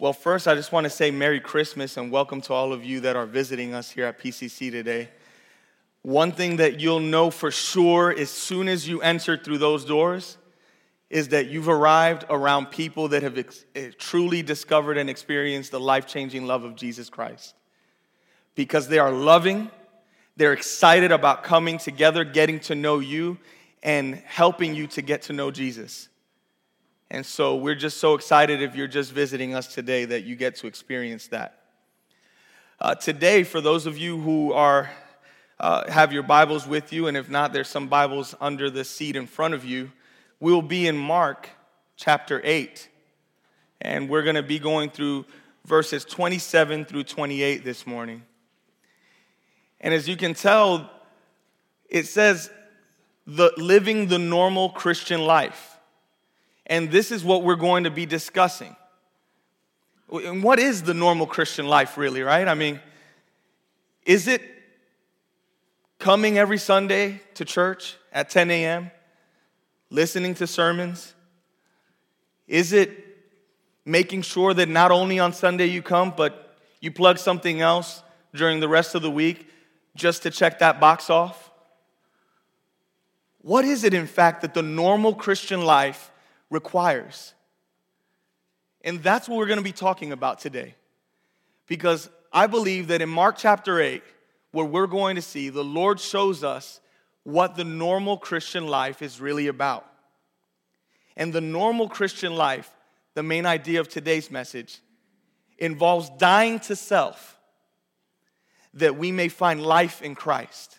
Well, 0.00 0.12
first, 0.12 0.46
I 0.46 0.54
just 0.54 0.70
want 0.70 0.84
to 0.84 0.90
say 0.90 1.10
Merry 1.10 1.40
Christmas 1.40 1.96
and 1.96 2.12
welcome 2.12 2.40
to 2.42 2.52
all 2.52 2.72
of 2.72 2.84
you 2.84 3.00
that 3.00 3.16
are 3.16 3.26
visiting 3.26 3.74
us 3.74 3.90
here 3.90 4.06
at 4.06 4.20
PCC 4.20 4.70
today. 4.70 5.08
One 6.02 6.30
thing 6.30 6.58
that 6.58 6.78
you'll 6.78 7.00
know 7.00 7.32
for 7.32 7.50
sure 7.50 8.14
as 8.16 8.30
soon 8.30 8.68
as 8.68 8.86
you 8.86 9.02
enter 9.02 9.36
through 9.36 9.58
those 9.58 9.84
doors 9.84 10.38
is 11.10 11.30
that 11.30 11.48
you've 11.48 11.68
arrived 11.68 12.24
around 12.30 12.66
people 12.66 13.08
that 13.08 13.24
have 13.24 13.38
ex- 13.38 13.64
eh, 13.74 13.90
truly 13.98 14.40
discovered 14.40 14.98
and 14.98 15.10
experienced 15.10 15.72
the 15.72 15.80
life 15.80 16.06
changing 16.06 16.46
love 16.46 16.62
of 16.62 16.76
Jesus 16.76 17.10
Christ. 17.10 17.56
Because 18.54 18.86
they 18.86 19.00
are 19.00 19.10
loving, 19.10 19.68
they're 20.36 20.52
excited 20.52 21.10
about 21.10 21.42
coming 21.42 21.76
together, 21.76 22.22
getting 22.22 22.60
to 22.60 22.76
know 22.76 23.00
you, 23.00 23.36
and 23.82 24.14
helping 24.14 24.76
you 24.76 24.86
to 24.86 25.02
get 25.02 25.22
to 25.22 25.32
know 25.32 25.50
Jesus. 25.50 26.08
And 27.10 27.24
so 27.24 27.56
we're 27.56 27.74
just 27.74 27.98
so 27.98 28.14
excited 28.14 28.60
if 28.60 28.76
you're 28.76 28.86
just 28.86 29.12
visiting 29.12 29.54
us 29.54 29.72
today 29.72 30.04
that 30.04 30.24
you 30.24 30.36
get 30.36 30.56
to 30.56 30.66
experience 30.66 31.28
that. 31.28 31.62
Uh, 32.80 32.94
today, 32.94 33.44
for 33.44 33.60
those 33.60 33.86
of 33.86 33.96
you 33.96 34.20
who 34.20 34.52
are 34.52 34.90
uh, 35.58 35.90
have 35.90 36.12
your 36.12 36.22
Bibles 36.22 36.66
with 36.66 36.92
you, 36.92 37.08
and 37.08 37.16
if 37.16 37.28
not, 37.28 37.52
there's 37.52 37.68
some 37.68 37.88
Bibles 37.88 38.34
under 38.40 38.70
the 38.70 38.84
seat 38.84 39.16
in 39.16 39.26
front 39.26 39.54
of 39.54 39.64
you. 39.64 39.90
We'll 40.38 40.62
be 40.62 40.86
in 40.86 40.96
Mark 40.96 41.48
chapter 41.96 42.40
8, 42.44 42.88
and 43.80 44.08
we're 44.08 44.22
going 44.22 44.36
to 44.36 44.42
be 44.42 44.60
going 44.60 44.90
through 44.90 45.24
verses 45.64 46.04
27 46.04 46.84
through 46.84 47.04
28 47.04 47.64
this 47.64 47.86
morning. 47.86 48.22
And 49.80 49.92
as 49.92 50.08
you 50.08 50.16
can 50.16 50.34
tell, 50.34 50.88
it 51.88 52.06
says 52.06 52.50
the 53.26 53.52
living 53.56 54.06
the 54.06 54.18
normal 54.18 54.70
Christian 54.70 55.24
life. 55.24 55.67
And 56.68 56.90
this 56.90 57.10
is 57.10 57.24
what 57.24 57.42
we're 57.42 57.56
going 57.56 57.84
to 57.84 57.90
be 57.90 58.06
discussing. 58.06 58.76
And 60.12 60.42
what 60.42 60.58
is 60.58 60.82
the 60.82 60.94
normal 60.94 61.26
Christian 61.26 61.66
life, 61.66 61.96
really, 61.96 62.22
right? 62.22 62.46
I 62.46 62.54
mean, 62.54 62.80
is 64.04 64.26
it 64.26 64.42
coming 65.98 66.38
every 66.38 66.58
Sunday 66.58 67.20
to 67.34 67.44
church 67.44 67.96
at 68.12 68.30
10 68.30 68.50
a.m., 68.50 68.90
listening 69.90 70.34
to 70.36 70.46
sermons? 70.46 71.14
Is 72.46 72.72
it 72.72 72.90
making 73.84 74.22
sure 74.22 74.54
that 74.54 74.68
not 74.68 74.90
only 74.90 75.18
on 75.18 75.32
Sunday 75.32 75.66
you 75.66 75.82
come, 75.82 76.12
but 76.16 76.56
you 76.80 76.90
plug 76.90 77.18
something 77.18 77.60
else 77.60 78.02
during 78.34 78.60
the 78.60 78.68
rest 78.68 78.94
of 78.94 79.02
the 79.02 79.10
week 79.10 79.48
just 79.94 80.22
to 80.22 80.30
check 80.30 80.58
that 80.60 80.80
box 80.80 81.10
off? 81.10 81.50
What 83.40 83.64
is 83.64 83.84
it, 83.84 83.94
in 83.94 84.06
fact, 84.06 84.42
that 84.42 84.54
the 84.54 84.62
normal 84.62 85.14
Christian 85.14 85.62
life 85.64 86.10
requires. 86.50 87.34
And 88.82 89.02
that's 89.02 89.28
what 89.28 89.38
we're 89.38 89.46
going 89.46 89.58
to 89.58 89.64
be 89.64 89.72
talking 89.72 90.12
about 90.12 90.38
today. 90.38 90.74
Because 91.66 92.08
I 92.32 92.46
believe 92.46 92.88
that 92.88 93.02
in 93.02 93.08
Mark 93.08 93.36
chapter 93.36 93.80
8, 93.80 94.02
where 94.52 94.64
we're 94.64 94.86
going 94.86 95.16
to 95.16 95.22
see, 95.22 95.48
the 95.48 95.64
Lord 95.64 96.00
shows 96.00 96.42
us 96.42 96.80
what 97.22 97.56
the 97.56 97.64
normal 97.64 98.16
Christian 98.16 98.66
life 98.66 99.02
is 99.02 99.20
really 99.20 99.48
about. 99.48 99.86
And 101.16 101.32
the 101.32 101.40
normal 101.40 101.88
Christian 101.88 102.34
life, 102.36 102.70
the 103.14 103.22
main 103.22 103.44
idea 103.44 103.80
of 103.80 103.88
today's 103.88 104.30
message, 104.30 104.80
involves 105.58 106.08
dying 106.18 106.60
to 106.60 106.76
self 106.76 107.38
that 108.74 108.96
we 108.96 109.12
may 109.12 109.28
find 109.28 109.62
life 109.62 110.00
in 110.00 110.14
Christ. 110.14 110.77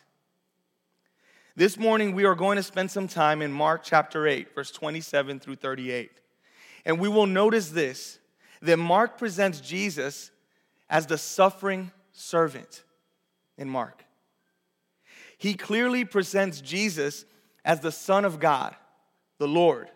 This 1.60 1.78
morning, 1.78 2.16
we 2.16 2.24
are 2.24 2.36
going 2.36 2.56
to 2.56 2.64
spend 2.64 2.90
some 2.90 3.10
time 3.10 3.42
in 3.42 3.52
Mark 3.52 3.82
chapter 3.84 4.26
8, 4.26 4.56
verse 4.56 4.72
27 4.72 5.42
through 5.42 5.58
38. 5.58 6.10
And 6.86 7.02
we 7.02 7.10
will 7.10 7.28
notice 7.28 7.68
this 7.68 8.18
that 8.62 8.78
Mark 8.78 9.18
presents 9.18 9.60
Jesus 9.60 10.32
as 10.90 11.06
the 11.06 11.18
suffering 11.18 11.92
servant 12.14 12.86
in 13.58 13.70
Mark. 13.70 14.06
He 15.38 15.54
clearly 15.54 16.06
presents 16.06 16.62
Jesus 16.62 17.26
as 17.66 17.82
the 17.82 17.92
Son 17.92 18.24
of 18.24 18.40
God, 18.40 18.74
the 19.38 19.48
Lord. 19.50 19.92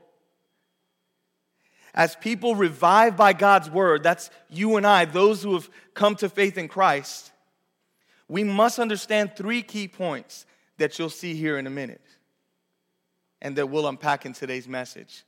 As 1.94 2.18
people 2.18 2.58
revived 2.58 3.16
by 3.16 3.32
God's 3.32 3.70
word, 3.70 4.04
that's 4.04 4.30
you 4.50 4.76
and 4.76 4.86
I, 4.86 5.06
those 5.06 5.42
who 5.42 5.54
have 5.54 5.70
come 5.94 6.18
to 6.18 6.28
faith 6.28 6.58
in 6.58 6.68
Christ, 6.68 7.32
we 8.28 8.44
must 8.44 8.80
understand 8.80 9.38
three 9.38 9.62
key 9.62 9.88
points 9.88 10.46
that 10.78 10.98
you'll 10.98 11.10
see 11.10 11.36
here 11.36 11.58
in 11.58 11.68
a 11.68 11.70
minute 11.70 12.06
and 13.42 13.56
that 13.58 13.70
we'll 13.70 13.88
unpack 13.88 14.26
in 14.26 14.34
today's 14.34 14.68
message. 14.68 15.24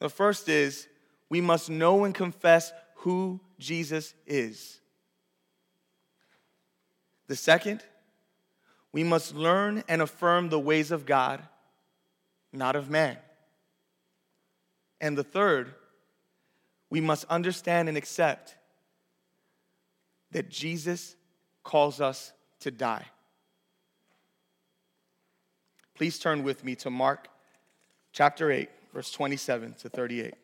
The 0.00 0.08
first 0.08 0.48
is 0.48 0.88
we 1.28 1.40
must 1.40 1.70
know 1.70 2.04
and 2.04 2.14
confess 2.14 2.72
who 2.96 3.40
Jesus 3.58 4.14
is. 4.26 4.80
The 7.26 7.36
second, 7.36 7.82
we 8.92 9.02
must 9.02 9.34
learn 9.34 9.82
and 9.88 10.02
affirm 10.02 10.48
the 10.48 10.58
ways 10.58 10.90
of 10.90 11.06
God, 11.06 11.42
not 12.52 12.76
of 12.76 12.90
man. 12.90 13.16
And 15.00 15.16
the 15.16 15.24
third, 15.24 15.74
we 16.90 17.00
must 17.00 17.24
understand 17.24 17.88
and 17.88 17.96
accept 17.96 18.56
that 20.30 20.50
Jesus 20.50 21.16
calls 21.62 22.00
us 22.00 22.32
to 22.60 22.70
die. 22.70 23.06
Please 25.94 26.18
turn 26.18 26.42
with 26.42 26.64
me 26.64 26.74
to 26.74 26.90
Mark 26.90 27.28
chapter 28.12 28.50
8, 28.50 28.68
verse 28.92 29.12
27 29.12 29.74
to 29.74 29.88
38. 29.88 30.34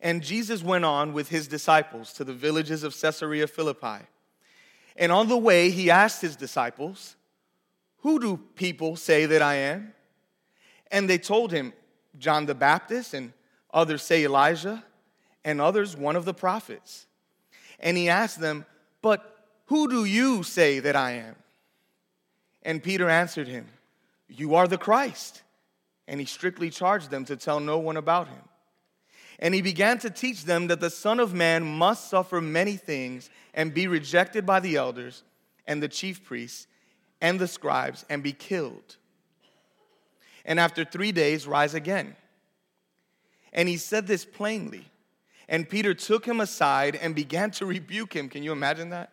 And 0.00 0.22
Jesus 0.22 0.62
went 0.62 0.84
on 0.84 1.12
with 1.12 1.28
his 1.28 1.48
disciples 1.48 2.12
to 2.12 2.22
the 2.22 2.32
villages 2.32 2.84
of 2.84 2.96
Caesarea 3.00 3.48
Philippi. 3.48 4.04
And 4.94 5.10
on 5.10 5.26
the 5.26 5.36
way, 5.36 5.70
he 5.70 5.90
asked 5.90 6.22
his 6.22 6.36
disciples, 6.36 7.16
Who 8.02 8.20
do 8.20 8.36
people 8.54 8.94
say 8.94 9.26
that 9.26 9.42
I 9.42 9.54
am? 9.54 9.92
And 10.92 11.10
they 11.10 11.18
told 11.18 11.50
him, 11.50 11.72
John 12.16 12.46
the 12.46 12.54
Baptist, 12.54 13.12
and 13.12 13.32
others 13.74 14.02
say 14.02 14.24
Elijah, 14.24 14.84
and 15.44 15.60
others 15.60 15.96
one 15.96 16.14
of 16.14 16.24
the 16.24 16.34
prophets. 16.34 17.06
And 17.80 17.96
he 17.96 18.08
asked 18.08 18.40
them, 18.40 18.66
But 19.02 19.35
who 19.66 19.88
do 19.88 20.04
you 20.04 20.42
say 20.42 20.78
that 20.80 20.96
I 20.96 21.12
am? 21.12 21.36
And 22.62 22.82
Peter 22.82 23.08
answered 23.08 23.48
him, 23.48 23.66
You 24.28 24.54
are 24.54 24.66
the 24.66 24.78
Christ. 24.78 25.42
And 26.08 26.20
he 26.20 26.26
strictly 26.26 26.70
charged 26.70 27.10
them 27.10 27.24
to 27.24 27.36
tell 27.36 27.58
no 27.58 27.78
one 27.78 27.96
about 27.96 28.28
him. 28.28 28.42
And 29.38 29.54
he 29.54 29.60
began 29.60 29.98
to 29.98 30.10
teach 30.10 30.44
them 30.44 30.68
that 30.68 30.80
the 30.80 30.90
Son 30.90 31.20
of 31.20 31.34
Man 31.34 31.64
must 31.64 32.08
suffer 32.08 32.40
many 32.40 32.76
things 32.76 33.28
and 33.54 33.74
be 33.74 33.86
rejected 33.86 34.46
by 34.46 34.60
the 34.60 34.76
elders 34.76 35.24
and 35.66 35.82
the 35.82 35.88
chief 35.88 36.24
priests 36.24 36.66
and 37.20 37.38
the 37.38 37.48
scribes 37.48 38.04
and 38.08 38.22
be 38.22 38.32
killed. 38.32 38.96
And 40.44 40.60
after 40.60 40.84
three 40.84 41.12
days, 41.12 41.46
rise 41.46 41.74
again. 41.74 42.14
And 43.52 43.68
he 43.68 43.76
said 43.76 44.06
this 44.06 44.24
plainly. 44.24 44.86
And 45.48 45.68
Peter 45.68 45.92
took 45.92 46.24
him 46.24 46.40
aside 46.40 46.96
and 46.96 47.14
began 47.14 47.50
to 47.52 47.66
rebuke 47.66 48.14
him. 48.14 48.28
Can 48.28 48.42
you 48.42 48.52
imagine 48.52 48.90
that? 48.90 49.12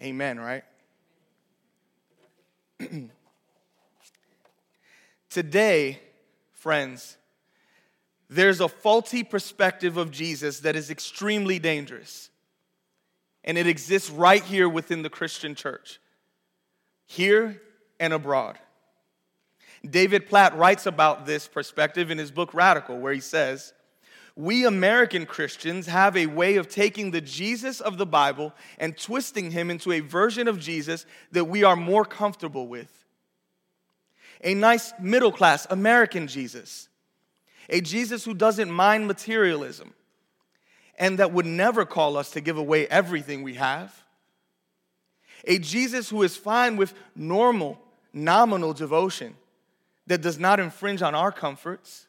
Amen, 0.00 0.38
right? 0.40 0.64
Today, 5.30 6.00
friends, 6.52 7.16
there's 8.28 8.60
a 8.60 8.68
faulty 8.68 9.22
perspective 9.24 9.96
of 9.96 10.10
Jesus 10.10 10.60
that 10.60 10.76
is 10.76 10.90
extremely 10.90 11.58
dangerous. 11.58 12.30
And 13.44 13.58
it 13.58 13.66
exists 13.66 14.08
right 14.10 14.42
here 14.42 14.68
within 14.68 15.02
the 15.02 15.10
Christian 15.10 15.54
church, 15.54 16.00
here 17.06 17.60
and 17.98 18.12
abroad. 18.12 18.58
David 19.88 20.28
Platt 20.28 20.56
writes 20.56 20.86
about 20.86 21.26
this 21.26 21.48
perspective 21.48 22.10
in 22.10 22.18
his 22.18 22.30
book 22.30 22.54
Radical, 22.54 22.98
where 22.98 23.12
he 23.12 23.20
says, 23.20 23.72
We 24.34 24.64
American 24.64 25.26
Christians 25.26 25.86
have 25.86 26.16
a 26.16 26.26
way 26.26 26.56
of 26.56 26.68
taking 26.68 27.10
the 27.10 27.20
Jesus 27.20 27.80
of 27.80 27.98
the 27.98 28.06
Bible 28.06 28.54
and 28.78 28.96
twisting 28.96 29.50
him 29.50 29.70
into 29.70 29.92
a 29.92 30.00
version 30.00 30.48
of 30.48 30.58
Jesus 30.58 31.04
that 31.32 31.44
we 31.44 31.64
are 31.64 31.76
more 31.76 32.04
comfortable 32.04 32.66
with. 32.66 32.90
A 34.42 34.54
nice 34.54 34.92
middle 34.98 35.32
class 35.32 35.66
American 35.70 36.26
Jesus, 36.26 36.88
a 37.68 37.80
Jesus 37.80 38.24
who 38.24 38.34
doesn't 38.34 38.70
mind 38.70 39.06
materialism 39.06 39.92
and 40.98 41.18
that 41.18 41.32
would 41.32 41.46
never 41.46 41.84
call 41.84 42.16
us 42.16 42.30
to 42.30 42.40
give 42.40 42.56
away 42.56 42.86
everything 42.88 43.42
we 43.42 43.54
have. 43.54 44.02
A 45.44 45.58
Jesus 45.58 46.08
who 46.08 46.22
is 46.22 46.36
fine 46.36 46.76
with 46.76 46.94
normal, 47.16 47.80
nominal 48.12 48.72
devotion 48.72 49.34
that 50.06 50.22
does 50.22 50.38
not 50.38 50.60
infringe 50.60 51.02
on 51.02 51.14
our 51.14 51.32
comforts. 51.32 52.06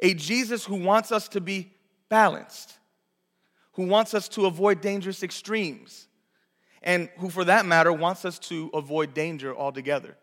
A 0.00 0.14
Jesus 0.14 0.64
who 0.64 0.76
wants 0.76 1.12
us 1.12 1.28
to 1.28 1.40
be 1.40 1.72
balanced, 2.08 2.78
who 3.72 3.86
wants 3.86 4.14
us 4.14 4.28
to 4.30 4.46
avoid 4.46 4.80
dangerous 4.80 5.22
extremes, 5.22 6.06
and 6.82 7.08
who, 7.18 7.28
for 7.28 7.44
that 7.44 7.66
matter, 7.66 7.92
wants 7.92 8.24
us 8.24 8.38
to 8.38 8.70
avoid 8.72 9.14
danger 9.14 9.54
altogether. 9.56 10.16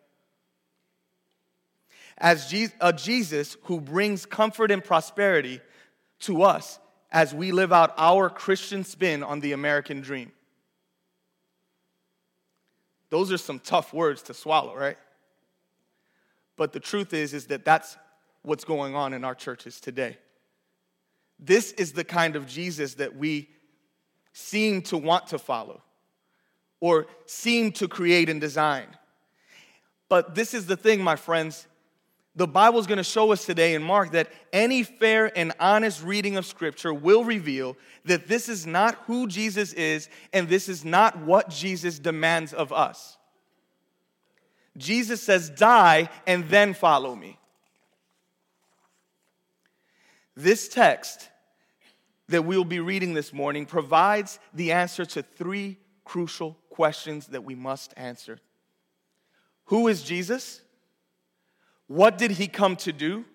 As 2.18 2.54
a 2.80 2.94
Jesus 2.94 3.58
who 3.64 3.82
brings 3.82 4.26
comfort 4.26 4.72
and 4.72 4.84
prosperity 4.84 5.60
to 6.20 6.44
us 6.44 6.80
as 7.12 7.34
we 7.34 7.52
live 7.52 7.74
out 7.74 7.94
our 7.98 8.30
Christian 8.30 8.84
spin 8.84 9.24
on 9.24 9.42
the 9.42 9.52
American 9.52 10.02
dream. 10.02 10.32
Those 13.10 13.32
are 13.32 13.38
some 13.38 13.60
tough 13.60 13.94
words 13.94 14.22
to 14.24 14.34
swallow, 14.34 14.76
right? 14.76 14.98
But 16.58 16.74
the 16.74 16.80
truth 16.80 17.14
is 17.14 17.34
is 17.34 17.48
that 17.48 17.66
that's 17.66 17.98
what's 18.46 18.64
going 18.64 18.96
on 18.96 19.14
in 19.14 19.24
our 19.24 19.36
churches 19.36 19.80
today. 19.80 20.18
This 21.40 21.72
is 21.74 21.94
the 21.94 22.04
kind 22.04 22.36
of 22.36 22.48
Jesus 22.48 22.96
that 22.96 23.16
we 23.16 23.50
seem 24.34 24.82
to 24.84 24.98
want 24.98 25.28
to 25.28 25.40
follow 25.40 25.82
or 26.80 27.08
seem 27.26 27.72
to 27.74 27.88
create 27.88 28.30
and 28.30 28.40
design. 28.40 28.88
But 30.10 30.36
this 30.36 30.54
is 30.54 30.66
the 30.66 30.78
thing, 30.78 31.02
my 31.02 31.16
friends, 31.16 31.68
the 32.36 32.48
Bible 32.48 32.80
is 32.80 32.88
going 32.88 32.98
to 32.98 33.04
show 33.04 33.32
us 33.32 33.46
today 33.46 33.76
in 33.76 33.82
Mark 33.82 34.12
that 34.12 34.30
any 34.52 34.84
fair 34.84 35.36
and 35.38 35.54
honest 35.58 36.04
reading 36.04 36.36
of 36.36 36.46
Scripture 36.46 36.94
will 36.94 37.24
reveal 37.24 37.78
that 38.04 38.28
this 38.28 38.50
is 38.50 38.68
not 38.68 38.96
who 39.08 39.26
Jesus 39.26 39.72
is 39.74 40.10
and 40.34 40.50
this 40.50 40.68
is 40.68 40.84
not 40.84 41.18
what 41.20 41.50
Jesus 41.50 41.98
demands 41.98 42.54
of 42.54 42.74
us. 42.74 43.18
Jesus 44.78 45.22
says, 45.22 45.50
Die 45.50 46.10
and 46.28 46.50
then 46.50 46.74
follow 46.74 47.16
me. 47.16 47.40
This 50.36 50.68
text 50.68 51.30
that 52.28 52.44
we'll 52.44 52.66
be 52.66 52.80
reading 52.80 53.14
this 53.14 53.32
morning 53.32 53.66
provides 53.66 54.40
the 54.54 54.72
answer 54.72 55.06
to 55.06 55.22
three 55.22 55.78
crucial 56.04 56.58
questions 56.70 57.28
that 57.28 57.44
we 57.44 57.56
must 57.56 57.94
answer 57.98 58.40
Who 59.66 59.88
is 59.88 60.04
Jesus? 60.04 60.62
What 61.88 62.18
did 62.18 62.32
he 62.32 62.48
come 62.48 62.76
to 62.78 62.92
do? 62.92 63.26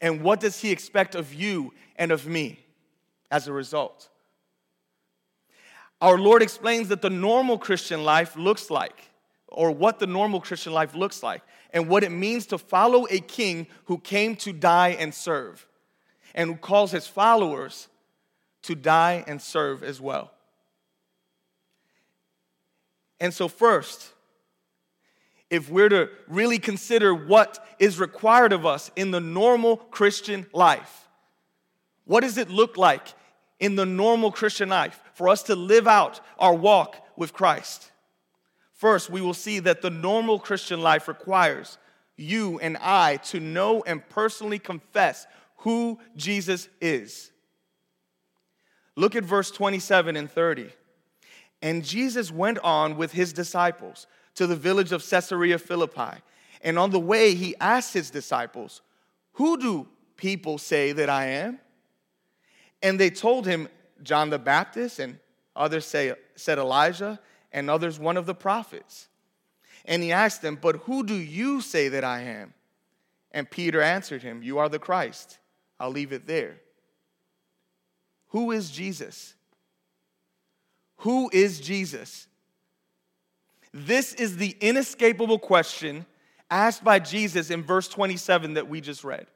And 0.00 0.22
what 0.22 0.40
does 0.40 0.60
he 0.60 0.70
expect 0.70 1.14
of 1.14 1.34
you 1.34 1.74
and 1.96 2.10
of 2.10 2.26
me 2.26 2.58
as 3.30 3.48
a 3.48 3.52
result? 3.52 4.08
Our 6.00 6.18
Lord 6.18 6.42
explains 6.42 6.88
that 6.88 7.02
the 7.02 7.10
normal 7.10 7.58
Christian 7.58 8.04
life 8.04 8.34
looks 8.34 8.70
like, 8.70 9.10
or 9.46 9.70
what 9.70 9.98
the 9.98 10.06
normal 10.06 10.40
Christian 10.40 10.72
life 10.72 10.94
looks 10.94 11.22
like, 11.22 11.42
and 11.72 11.86
what 11.86 12.02
it 12.02 12.10
means 12.10 12.46
to 12.46 12.58
follow 12.58 13.06
a 13.10 13.20
king 13.20 13.66
who 13.84 13.98
came 13.98 14.36
to 14.36 14.52
die 14.54 14.96
and 14.98 15.14
serve, 15.14 15.66
and 16.34 16.60
calls 16.60 16.92
his 16.92 17.06
followers 17.06 17.88
to 18.62 18.74
die 18.74 19.24
and 19.26 19.40
serve 19.40 19.82
as 19.82 20.00
well. 20.00 20.32
And 23.18 23.34
so, 23.34 23.48
first, 23.48 24.12
if 25.50 25.68
we're 25.68 25.88
to 25.88 26.08
really 26.28 26.58
consider 26.58 27.14
what 27.14 27.64
is 27.80 27.98
required 27.98 28.52
of 28.52 28.64
us 28.64 28.90
in 28.94 29.10
the 29.10 29.20
normal 29.20 29.76
Christian 29.76 30.46
life. 30.52 31.08
What 32.04 32.20
does 32.20 32.38
it 32.38 32.50
look 32.50 32.76
like 32.76 33.14
in 33.58 33.74
the 33.74 33.86
normal 33.86 34.30
Christian 34.30 34.68
life 34.68 35.00
for 35.14 35.28
us 35.28 35.42
to 35.44 35.56
live 35.56 35.88
out 35.88 36.20
our 36.38 36.54
walk 36.54 36.96
with 37.16 37.32
Christ? 37.32 37.90
First, 38.72 39.10
we 39.10 39.20
will 39.20 39.34
see 39.34 39.58
that 39.60 39.82
the 39.82 39.90
normal 39.90 40.38
Christian 40.38 40.80
life 40.80 41.08
requires 41.08 41.78
you 42.16 42.58
and 42.60 42.76
I 42.78 43.16
to 43.16 43.40
know 43.40 43.82
and 43.86 44.06
personally 44.08 44.58
confess 44.58 45.26
who 45.60 45.98
Jesus 46.16 46.68
is. 46.80 47.30
Look 48.96 49.14
at 49.14 49.24
verse 49.24 49.50
27 49.50 50.16
and 50.16 50.30
30. 50.30 50.70
And 51.62 51.84
Jesus 51.84 52.32
went 52.32 52.58
on 52.60 52.96
with 52.96 53.12
his 53.12 53.32
disciples 53.32 54.06
to 54.34 54.46
the 54.46 54.56
village 54.56 54.92
of 54.92 55.08
Caesarea 55.08 55.58
Philippi. 55.58 56.22
And 56.62 56.78
on 56.78 56.90
the 56.90 57.00
way, 57.00 57.34
he 57.34 57.54
asked 57.60 57.92
his 57.92 58.10
disciples, 58.10 58.80
Who 59.32 59.58
do 59.58 59.88
people 60.16 60.58
say 60.58 60.92
that 60.92 61.10
I 61.10 61.26
am? 61.26 61.60
And 62.82 62.98
they 62.98 63.10
told 63.10 63.46
him, 63.46 63.68
John 64.02 64.30
the 64.30 64.38
Baptist, 64.38 64.98
and 64.98 65.18
others 65.54 65.84
say, 65.84 66.14
said 66.36 66.58
Elijah, 66.58 67.20
and 67.52 67.68
others 67.68 67.98
one 67.98 68.16
of 68.16 68.24
the 68.24 68.34
prophets. 68.34 69.08
And 69.84 70.02
he 70.02 70.12
asked 70.12 70.40
them, 70.40 70.58
But 70.60 70.76
who 70.76 71.04
do 71.04 71.14
you 71.14 71.60
say 71.60 71.88
that 71.88 72.04
I 72.04 72.22
am? 72.22 72.54
And 73.32 73.50
Peter 73.50 73.82
answered 73.82 74.22
him, 74.22 74.42
You 74.42 74.58
are 74.58 74.68
the 74.68 74.78
Christ. 74.78 75.38
I'll 75.80 75.90
leave 75.90 76.12
it 76.12 76.26
there. 76.26 76.60
Who 78.28 78.52
is 78.52 78.70
Jesus? 78.70 79.34
Who 80.98 81.30
is 81.32 81.58
Jesus? 81.58 82.28
This 83.72 84.12
is 84.12 84.36
the 84.36 84.54
inescapable 84.60 85.38
question 85.38 86.04
asked 86.50 86.84
by 86.84 86.98
Jesus 86.98 87.50
in 87.50 87.62
verse 87.62 87.88
27 87.88 88.54
that 88.54 88.68
we 88.68 88.82
just 88.82 89.02
read. 89.02 89.26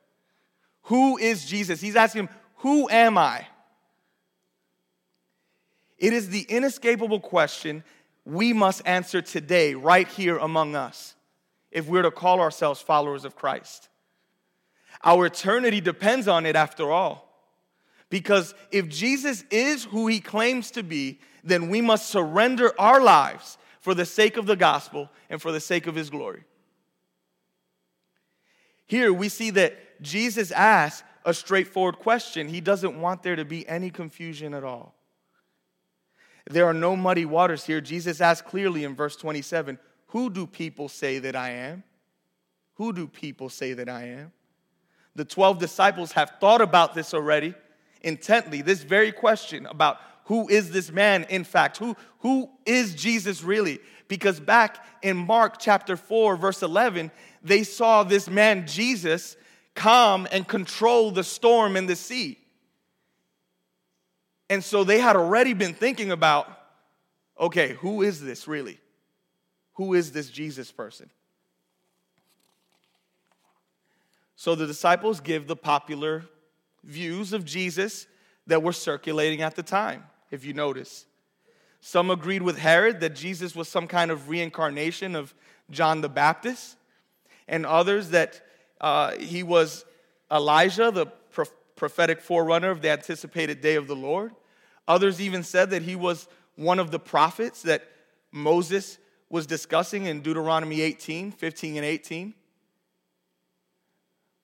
Who 0.82 1.16
is 1.16 1.46
Jesus? 1.46 1.80
He's 1.80 1.96
asking 1.96 2.24
him, 2.24 2.28
Who 2.58 2.90
am 2.90 3.16
I? 3.16 3.46
It 5.96 6.12
is 6.12 6.28
the 6.28 6.42
inescapable 6.42 7.20
question 7.20 7.82
we 8.26 8.52
must 8.52 8.82
answer 8.84 9.22
today, 9.22 9.74
right 9.74 10.08
here 10.08 10.36
among 10.36 10.76
us, 10.76 11.14
if 11.70 11.86
we're 11.86 12.02
to 12.02 12.10
call 12.10 12.40
ourselves 12.40 12.80
followers 12.80 13.24
of 13.24 13.36
Christ. 13.36 13.88
Our 15.04 15.26
eternity 15.26 15.80
depends 15.80 16.26
on 16.26 16.46
it, 16.46 16.56
after 16.56 16.90
all. 16.90 17.24
Because 18.08 18.54
if 18.70 18.88
Jesus 18.88 19.44
is 19.50 19.84
who 19.84 20.06
he 20.06 20.20
claims 20.20 20.70
to 20.72 20.82
be, 20.82 21.20
then 21.42 21.68
we 21.68 21.80
must 21.80 22.08
surrender 22.08 22.72
our 22.78 23.00
lives 23.00 23.58
for 23.80 23.94
the 23.94 24.06
sake 24.06 24.36
of 24.36 24.46
the 24.46 24.56
gospel 24.56 25.10
and 25.28 25.42
for 25.42 25.52
the 25.52 25.60
sake 25.60 25.86
of 25.86 25.94
his 25.94 26.08
glory. 26.08 26.44
Here 28.86 29.12
we 29.12 29.28
see 29.28 29.50
that 29.50 30.00
Jesus 30.00 30.50
asks 30.50 31.06
a 31.24 31.34
straightforward 31.34 31.98
question. 31.98 32.48
He 32.48 32.60
doesn't 32.60 33.00
want 33.00 33.22
there 33.22 33.36
to 33.36 33.44
be 33.44 33.66
any 33.68 33.90
confusion 33.90 34.54
at 34.54 34.64
all. 34.64 34.94
There 36.50 36.66
are 36.66 36.74
no 36.74 36.94
muddy 36.94 37.24
waters 37.24 37.64
here. 37.64 37.80
Jesus 37.80 38.20
asks 38.20 38.48
clearly 38.48 38.84
in 38.84 38.94
verse 38.94 39.16
27 39.16 39.78
Who 40.08 40.30
do 40.30 40.46
people 40.46 40.88
say 40.88 41.18
that 41.18 41.34
I 41.34 41.50
am? 41.50 41.82
Who 42.74 42.92
do 42.92 43.06
people 43.06 43.48
say 43.48 43.72
that 43.72 43.88
I 43.88 44.04
am? 44.08 44.32
The 45.16 45.24
12 45.24 45.58
disciples 45.58 46.12
have 46.12 46.32
thought 46.40 46.60
about 46.60 46.94
this 46.94 47.14
already 47.14 47.54
intently, 48.02 48.62
this 48.62 48.82
very 48.82 49.12
question 49.12 49.66
about 49.66 49.98
who 50.24 50.48
is 50.48 50.70
this 50.70 50.90
man 50.90 51.26
in 51.28 51.44
fact? 51.44 51.78
Who, 51.78 51.96
who 52.20 52.50
is 52.64 52.94
Jesus 52.94 53.42
really? 53.42 53.80
Because 54.08 54.40
back 54.40 54.84
in 55.02 55.16
Mark 55.16 55.58
chapter 55.58 55.96
4, 55.96 56.36
verse 56.36 56.62
11, 56.62 57.10
they 57.42 57.62
saw 57.62 58.02
this 58.02 58.28
man 58.28 58.66
Jesus 58.66 59.36
calm 59.74 60.26
and 60.30 60.46
control 60.46 61.10
the 61.10 61.24
storm 61.24 61.76
in 61.76 61.86
the 61.86 61.96
sea. 61.96 62.38
And 64.48 64.62
so 64.62 64.84
they 64.84 64.98
had 64.98 65.16
already 65.16 65.52
been 65.52 65.74
thinking 65.74 66.10
about 66.10 66.48
okay, 67.38 67.72
who 67.74 68.02
is 68.02 68.20
this 68.20 68.46
really? 68.46 68.78
Who 69.72 69.94
is 69.94 70.12
this 70.12 70.30
Jesus 70.30 70.70
person? 70.70 71.10
So 74.44 74.54
the 74.54 74.66
disciples 74.66 75.20
give 75.20 75.46
the 75.46 75.56
popular 75.56 76.26
views 76.82 77.32
of 77.32 77.46
Jesus 77.46 78.06
that 78.46 78.62
were 78.62 78.74
circulating 78.74 79.40
at 79.40 79.54
the 79.54 79.62
time 79.62 80.04
if 80.30 80.44
you 80.44 80.52
notice. 80.52 81.06
Some 81.80 82.10
agreed 82.10 82.42
with 82.42 82.58
Herod 82.58 83.00
that 83.00 83.14
Jesus 83.14 83.56
was 83.56 83.70
some 83.70 83.86
kind 83.86 84.10
of 84.10 84.28
reincarnation 84.28 85.16
of 85.16 85.34
John 85.70 86.02
the 86.02 86.10
Baptist, 86.10 86.76
and 87.48 87.64
others 87.64 88.10
that 88.10 88.42
uh, 88.82 89.12
he 89.12 89.42
was 89.42 89.86
Elijah, 90.30 90.90
the 90.90 91.06
prophetic 91.74 92.20
forerunner 92.20 92.70
of 92.70 92.82
the 92.82 92.90
anticipated 92.90 93.62
day 93.62 93.76
of 93.76 93.86
the 93.86 93.96
Lord. 93.96 94.32
Others 94.86 95.22
even 95.22 95.42
said 95.42 95.70
that 95.70 95.80
he 95.80 95.96
was 95.96 96.28
one 96.56 96.78
of 96.78 96.90
the 96.90 96.98
prophets 96.98 97.62
that 97.62 97.88
Moses 98.30 98.98
was 99.30 99.46
discussing 99.46 100.04
in 100.04 100.20
Deuteronomy 100.20 100.82
18, 100.82 101.32
15, 101.32 101.76
and 101.76 101.86
18. 101.86 102.34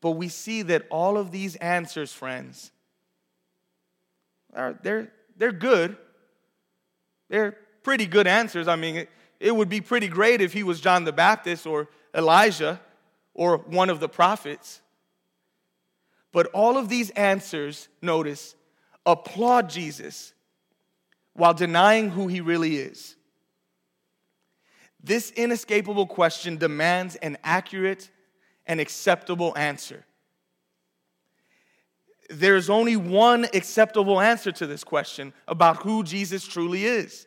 But 0.00 0.12
we 0.12 0.28
see 0.28 0.62
that 0.62 0.86
all 0.90 1.18
of 1.18 1.30
these 1.30 1.56
answers, 1.56 2.12
friends, 2.12 2.70
are, 4.54 4.78
they're, 4.82 5.12
they're 5.36 5.52
good. 5.52 5.96
They're 7.28 7.56
pretty 7.82 8.06
good 8.06 8.26
answers. 8.26 8.66
I 8.68 8.76
mean, 8.76 8.96
it, 8.96 9.10
it 9.38 9.54
would 9.54 9.68
be 9.68 9.80
pretty 9.80 10.08
great 10.08 10.40
if 10.40 10.52
he 10.52 10.62
was 10.62 10.80
John 10.80 11.04
the 11.04 11.12
Baptist 11.12 11.66
or 11.66 11.88
Elijah 12.14 12.80
or 13.34 13.58
one 13.58 13.90
of 13.90 14.00
the 14.00 14.08
prophets. 14.08 14.80
But 16.32 16.46
all 16.48 16.76
of 16.76 16.88
these 16.88 17.10
answers, 17.10 17.88
notice, 18.00 18.54
applaud 19.04 19.70
Jesus 19.70 20.32
while 21.32 21.54
denying 21.54 22.10
who 22.10 22.28
he 22.28 22.40
really 22.40 22.76
is. 22.76 23.16
This 25.02 25.30
inescapable 25.30 26.06
question 26.06 26.58
demands 26.58 27.16
an 27.16 27.38
accurate 27.42 28.10
and 28.66 28.80
acceptable 28.80 29.56
answer. 29.56 30.04
There's 32.28 32.70
only 32.70 32.96
one 32.96 33.46
acceptable 33.52 34.20
answer 34.20 34.52
to 34.52 34.66
this 34.66 34.84
question 34.84 35.32
about 35.48 35.82
who 35.82 36.04
Jesus 36.04 36.46
truly 36.46 36.84
is. 36.84 37.26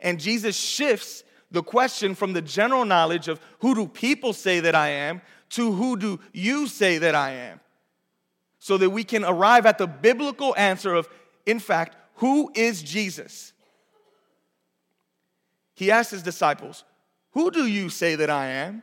And 0.00 0.20
Jesus 0.20 0.56
shifts 0.56 1.24
the 1.50 1.62
question 1.62 2.14
from 2.14 2.34
the 2.34 2.42
general 2.42 2.84
knowledge 2.84 3.28
of 3.28 3.40
who 3.60 3.74
do 3.74 3.88
people 3.88 4.32
say 4.32 4.60
that 4.60 4.74
I 4.74 4.88
am 4.88 5.22
to 5.50 5.72
who 5.72 5.96
do 5.96 6.20
you 6.32 6.66
say 6.66 6.98
that 6.98 7.14
I 7.14 7.30
am? 7.30 7.60
So 8.58 8.76
that 8.76 8.90
we 8.90 9.04
can 9.04 9.24
arrive 9.24 9.64
at 9.64 9.78
the 9.78 9.86
biblical 9.86 10.54
answer 10.56 10.94
of, 10.94 11.08
in 11.46 11.58
fact, 11.58 11.96
who 12.16 12.50
is 12.54 12.82
Jesus? 12.82 13.52
He 15.74 15.90
asked 15.90 16.10
his 16.10 16.22
disciples, 16.22 16.84
Who 17.30 17.50
do 17.50 17.66
you 17.66 17.88
say 17.88 18.16
that 18.16 18.28
I 18.28 18.46
am? 18.46 18.82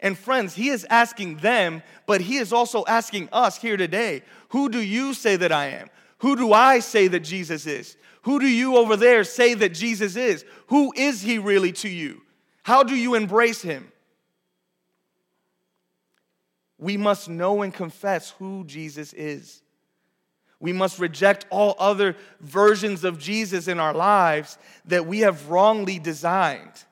And 0.00 0.16
friends, 0.16 0.54
he 0.54 0.68
is 0.68 0.86
asking 0.88 1.38
them, 1.38 1.82
but 2.06 2.20
he 2.20 2.36
is 2.36 2.52
also 2.52 2.84
asking 2.86 3.28
us 3.32 3.58
here 3.58 3.76
today, 3.76 4.22
Who 4.50 4.68
do 4.68 4.80
you 4.80 5.14
say 5.14 5.36
that 5.36 5.52
I 5.52 5.66
am? 5.68 5.88
Who 6.18 6.36
do 6.36 6.52
I 6.52 6.80
say 6.80 7.08
that 7.08 7.20
Jesus 7.20 7.66
is? 7.66 7.96
Who 8.22 8.40
do 8.40 8.46
you 8.46 8.76
over 8.76 8.96
there 8.96 9.24
say 9.24 9.54
that 9.54 9.74
Jesus 9.74 10.16
is? 10.16 10.44
Who 10.68 10.92
is 10.96 11.22
he 11.22 11.38
really 11.38 11.72
to 11.72 11.88
you? 11.88 12.22
How 12.62 12.82
do 12.82 12.94
you 12.94 13.14
embrace 13.14 13.62
him? 13.62 13.90
We 16.78 16.96
must 16.96 17.28
know 17.28 17.62
and 17.62 17.74
confess 17.74 18.30
who 18.30 18.64
Jesus 18.64 19.12
is. 19.12 19.62
We 20.60 20.72
must 20.72 20.98
reject 20.98 21.46
all 21.50 21.76
other 21.78 22.16
versions 22.40 23.04
of 23.04 23.18
Jesus 23.18 23.68
in 23.68 23.78
our 23.78 23.94
lives 23.94 24.58
that 24.84 25.06
we 25.06 25.20
have 25.20 25.48
wrongly 25.48 25.98
designed, 25.98 26.84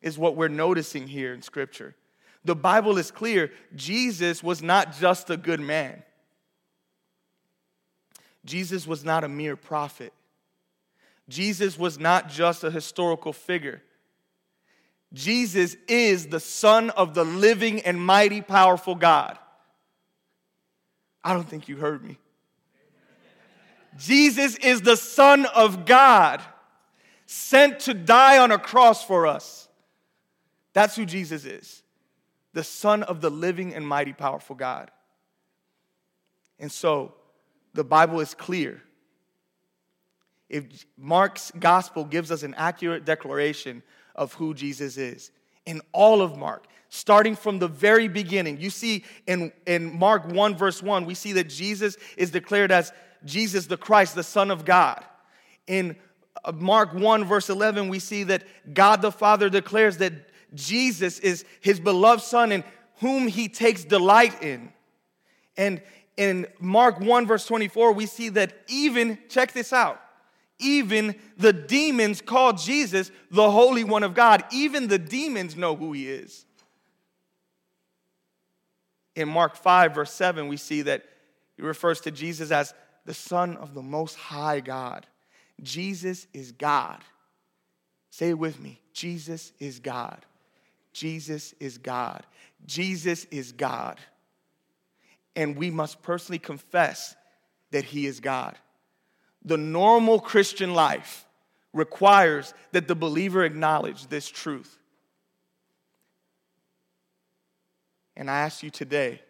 is 0.00 0.18
what 0.18 0.36
we're 0.36 0.48
noticing 0.48 1.06
here 1.06 1.34
in 1.34 1.42
Scripture. 1.42 1.94
The 2.46 2.54
Bible 2.54 2.96
is 2.96 3.10
clear 3.10 3.50
Jesus 3.74 4.42
was 4.42 4.62
not 4.62 4.96
just 4.96 5.28
a 5.30 5.36
good 5.36 5.60
man, 5.60 6.02
Jesus 8.44 8.86
was 8.86 9.04
not 9.04 9.24
a 9.24 9.28
mere 9.28 9.56
prophet. 9.56 10.12
Jesus 11.28 11.76
was 11.76 11.98
not 11.98 12.30
just 12.30 12.62
a 12.62 12.70
historical 12.70 13.32
figure. 13.32 13.82
Jesus 15.12 15.76
is 15.88 16.28
the 16.28 16.38
Son 16.38 16.90
of 16.90 17.14
the 17.14 17.24
living 17.24 17.80
and 17.80 18.00
mighty, 18.00 18.40
powerful 18.40 18.94
God. 18.94 19.36
I 21.24 21.32
don't 21.32 21.48
think 21.48 21.68
you 21.68 21.76
heard 21.78 22.04
me. 22.04 22.18
Jesus 23.98 24.54
is 24.58 24.82
the 24.82 24.96
Son 24.96 25.46
of 25.46 25.84
God, 25.84 26.40
sent 27.26 27.80
to 27.80 27.94
die 27.94 28.38
on 28.38 28.52
a 28.52 28.58
cross 28.58 29.02
for 29.02 29.26
us. 29.26 29.68
That's 30.74 30.94
who 30.94 31.06
Jesus 31.06 31.44
is 31.44 31.82
the 32.56 32.64
Son 32.64 33.02
of 33.02 33.20
the 33.20 33.28
living 33.28 33.74
and 33.74 33.86
mighty, 33.86 34.14
powerful 34.14 34.56
God. 34.56 34.90
And 36.58 36.72
so, 36.72 37.12
the 37.74 37.84
Bible 37.84 38.18
is 38.20 38.32
clear. 38.32 38.82
If 40.48 40.86
Mark's 40.96 41.52
gospel 41.58 42.06
gives 42.06 42.30
us 42.30 42.42
an 42.42 42.54
accurate 42.54 43.04
declaration 43.04 43.82
of 44.14 44.32
who 44.32 44.54
Jesus 44.54 44.96
is, 44.96 45.32
in 45.66 45.82
all 45.92 46.22
of 46.22 46.38
Mark, 46.38 46.64
starting 46.88 47.36
from 47.36 47.58
the 47.58 47.68
very 47.68 48.08
beginning, 48.08 48.58
you 48.58 48.70
see 48.70 49.04
in, 49.26 49.52
in 49.66 49.98
Mark 49.98 50.26
1, 50.26 50.56
verse 50.56 50.82
1, 50.82 51.04
we 51.04 51.12
see 51.12 51.32
that 51.34 51.50
Jesus 51.50 51.98
is 52.16 52.30
declared 52.30 52.72
as 52.72 52.90
Jesus 53.26 53.66
the 53.66 53.76
Christ, 53.76 54.14
the 54.14 54.22
Son 54.22 54.50
of 54.50 54.64
God. 54.64 55.04
In 55.66 55.94
uh, 56.42 56.52
Mark 56.52 56.94
1, 56.94 57.22
verse 57.24 57.50
11, 57.50 57.90
we 57.90 57.98
see 57.98 58.22
that 58.22 58.44
God 58.72 59.02
the 59.02 59.12
Father 59.12 59.50
declares 59.50 59.98
that 59.98 60.14
Jesus 60.54 61.18
is 61.18 61.44
his 61.60 61.80
beloved 61.80 62.22
Son 62.22 62.52
in 62.52 62.64
whom 63.00 63.28
he 63.28 63.48
takes 63.48 63.84
delight 63.84 64.42
in. 64.42 64.72
And 65.56 65.82
in 66.16 66.46
Mark 66.60 67.00
1, 67.00 67.26
verse 67.26 67.46
24, 67.46 67.92
we 67.92 68.06
see 68.06 68.30
that 68.30 68.54
even, 68.68 69.18
check 69.28 69.52
this 69.52 69.72
out, 69.72 70.00
even 70.58 71.14
the 71.36 71.52
demons 71.52 72.22
call 72.22 72.54
Jesus 72.54 73.10
the 73.30 73.50
Holy 73.50 73.84
One 73.84 74.02
of 74.02 74.14
God. 74.14 74.44
Even 74.50 74.88
the 74.88 74.98
demons 74.98 75.56
know 75.56 75.76
who 75.76 75.92
he 75.92 76.08
is. 76.08 76.46
In 79.14 79.28
Mark 79.28 79.56
5, 79.56 79.94
verse 79.94 80.12
7, 80.12 80.48
we 80.48 80.56
see 80.56 80.82
that 80.82 81.04
he 81.56 81.62
refers 81.62 82.00
to 82.02 82.10
Jesus 82.10 82.50
as 82.50 82.74
the 83.04 83.14
Son 83.14 83.56
of 83.56 83.74
the 83.74 83.82
Most 83.82 84.14
High 84.14 84.60
God. 84.60 85.06
Jesus 85.62 86.26
is 86.32 86.52
God. 86.52 87.00
Say 88.10 88.30
it 88.30 88.38
with 88.38 88.60
me 88.60 88.80
Jesus 88.92 89.52
is 89.58 89.78
God. 89.78 90.24
Jesus 90.96 91.52
is 91.60 91.76
God. 91.76 92.24
Jesus 92.64 93.26
is 93.26 93.52
God. 93.52 93.98
And 95.36 95.54
we 95.54 95.70
must 95.70 96.02
personally 96.02 96.38
confess 96.38 97.14
that 97.70 97.84
He 97.84 98.06
is 98.06 98.18
God. 98.18 98.56
The 99.44 99.58
normal 99.58 100.18
Christian 100.18 100.72
life 100.72 101.26
requires 101.74 102.54
that 102.72 102.88
the 102.88 102.94
believer 102.94 103.44
acknowledge 103.44 104.06
this 104.06 104.26
truth. 104.26 104.78
And 108.16 108.30
I 108.30 108.38
ask 108.38 108.62
you 108.62 108.70
today, 108.70 109.20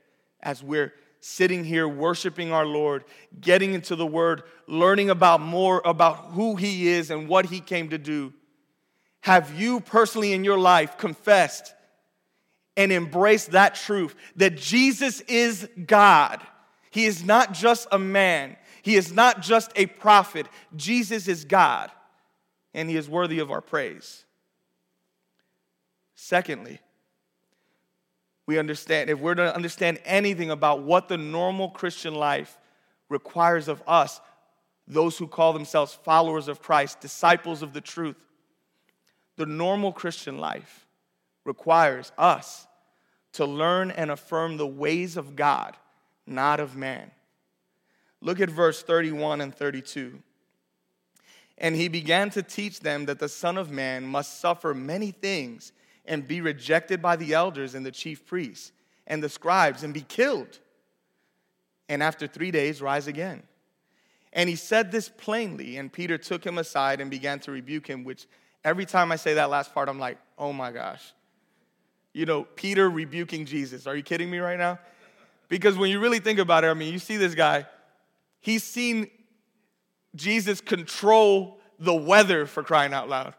as 0.41 0.63
we're 0.63 0.95
sitting 1.19 1.65
here 1.65 1.89
worshiping 1.89 2.53
our 2.53 2.65
Lord, 2.65 3.03
getting 3.41 3.75
into 3.75 3.97
the 3.97 4.07
Word, 4.07 4.45
learning 4.69 5.11
about 5.11 5.41
more 5.41 5.83
about 5.85 6.27
who 6.27 6.55
He 6.55 6.87
is 6.87 7.11
and 7.11 7.29
what 7.29 7.47
He 7.47 7.59
came 7.59 7.91
to 7.91 7.99
do, 7.99 8.33
have 9.27 9.59
you 9.59 9.81
personally 9.81 10.33
in 10.33 10.45
your 10.45 10.57
life 10.57 10.99
confessed 10.99 11.75
and 12.77 12.93
embraced 12.93 13.51
that 13.51 13.75
truth 13.75 14.15
that 14.37 14.57
Jesus 14.57 15.21
is 15.23 15.69
God? 15.85 16.41
He 16.93 17.07
is 17.07 17.25
not 17.25 17.53
just 17.53 17.89
a 17.91 17.99
man, 17.99 18.57
He 18.83 18.95
is 18.95 19.13
not 19.13 19.43
just 19.43 19.73
a 19.75 19.87
prophet. 19.87 20.47
Jesus 20.77 21.27
is 21.27 21.45
God, 21.45 21.91
and 22.73 22.89
He 22.89 22.97
is 22.97 23.09
worthy 23.09 23.41
of 23.41 23.51
our 23.51 23.61
praise. 23.61 24.25
Secondly, 26.15 26.79
we 28.47 28.61
understand, 28.61 29.11
if 29.11 29.19
we're 29.19 29.35
to 29.35 29.53
understand 29.53 29.99
anything 30.05 30.53
about 30.53 30.83
what 30.83 31.09
the 31.09 31.19
normal 31.19 31.71
Christian 31.71 32.15
life 32.15 32.57
requires 33.09 33.67
of 33.67 33.83
us, 33.89 34.21
those 34.87 35.19
who 35.19 35.27
call 35.27 35.53
themselves 35.53 35.99
followers 36.05 36.47
of 36.47 36.63
Christ, 36.63 37.01
disciples 37.01 37.63
of 37.63 37.73
the 37.73 37.81
truth, 37.81 38.15
the 39.37 39.47
normal 39.47 39.93
Christian 39.93 40.39
life 40.39 40.87
requires 41.45 42.13
us 42.19 42.67
to 43.35 43.45
learn 43.45 43.91
and 43.91 44.11
affirm 44.11 44.57
the 44.57 44.67
ways 44.67 45.17
of 45.17 45.37
God, 45.37 45.77
not 46.27 46.59
of 46.59 46.77
man. 46.77 47.11
Look 48.21 48.41
at 48.41 48.51
verse 48.51 48.83
31 48.83 49.41
and 49.41 49.55
32. 49.55 50.19
And 51.59 51.75
he 51.75 51.89
began 51.89 52.31
to 52.31 52.43
teach 52.43 52.81
them 52.81 53.07
that 53.07 53.19
the 53.19 53.29
Son 53.29 53.57
of 53.57 53.71
Man 53.71 54.05
must 54.05 54.41
suffer 54.41 54.75
many 54.75 55.11
things 55.11 55.73
and 56.05 56.27
be 56.27 56.41
rejected 56.41 57.01
by 57.01 57.17
the 57.17 57.35
elders 57.35 57.75
and 57.75 57.85
the 57.85 57.91
chief 57.91 58.27
priests 58.27 58.73
and 59.07 59.23
the 59.23 59.29
scribes 59.29 59.83
and 59.83 59.95
be 59.95 60.03
killed. 60.03 60.59
And 61.89 62.03
after 62.03 62.27
three 62.27 62.51
days, 62.51 62.83
rise 62.83 63.07
again. 63.07 63.43
And 64.33 64.49
he 64.49 64.57
said 64.57 64.93
this 64.93 65.09
plainly, 65.09 65.79
and 65.79 65.93
Peter 65.93 66.19
took 66.19 66.45
him 66.45 66.59
aside 66.59 67.01
and 67.01 67.11
began 67.11 67.39
to 67.41 67.53
rebuke 67.53 67.87
him, 67.87 68.05
which 68.05 68.27
Every 68.67 68.85
time 68.85 69.13
I 69.13 69.17
say 69.17 69.35
that 69.35 69.49
last 69.49 69.73
part, 69.73 69.89
I'm 69.89 70.01
like, 70.01 70.19
oh 70.37 70.53
my 70.53 70.73
gosh. 70.73 71.13
You 72.13 72.27
know, 72.27 72.43
Peter 72.43 72.91
rebuking 72.91 73.47
Jesus. 73.47 73.87
Are 73.87 73.95
you 73.95 74.03
kidding 74.03 74.29
me 74.29 74.39
right 74.39 74.59
now? 74.59 74.81
Because 75.49 75.77
when 75.77 75.89
you 75.89 76.01
really 76.01 76.19
think 76.19 76.41
about 76.41 76.65
it, 76.65 76.67
I 76.67 76.75
mean, 76.75 76.93
you 76.93 76.99
see 76.99 77.17
this 77.17 77.37
guy, 77.37 77.67
he's 78.41 78.65
seen 78.65 79.09
Jesus 80.17 80.61
control 80.61 81.61
the 81.79 81.95
weather 81.95 82.45
for 82.45 82.65
crying 82.65 82.93
out 82.93 83.09
loud. 83.09 83.35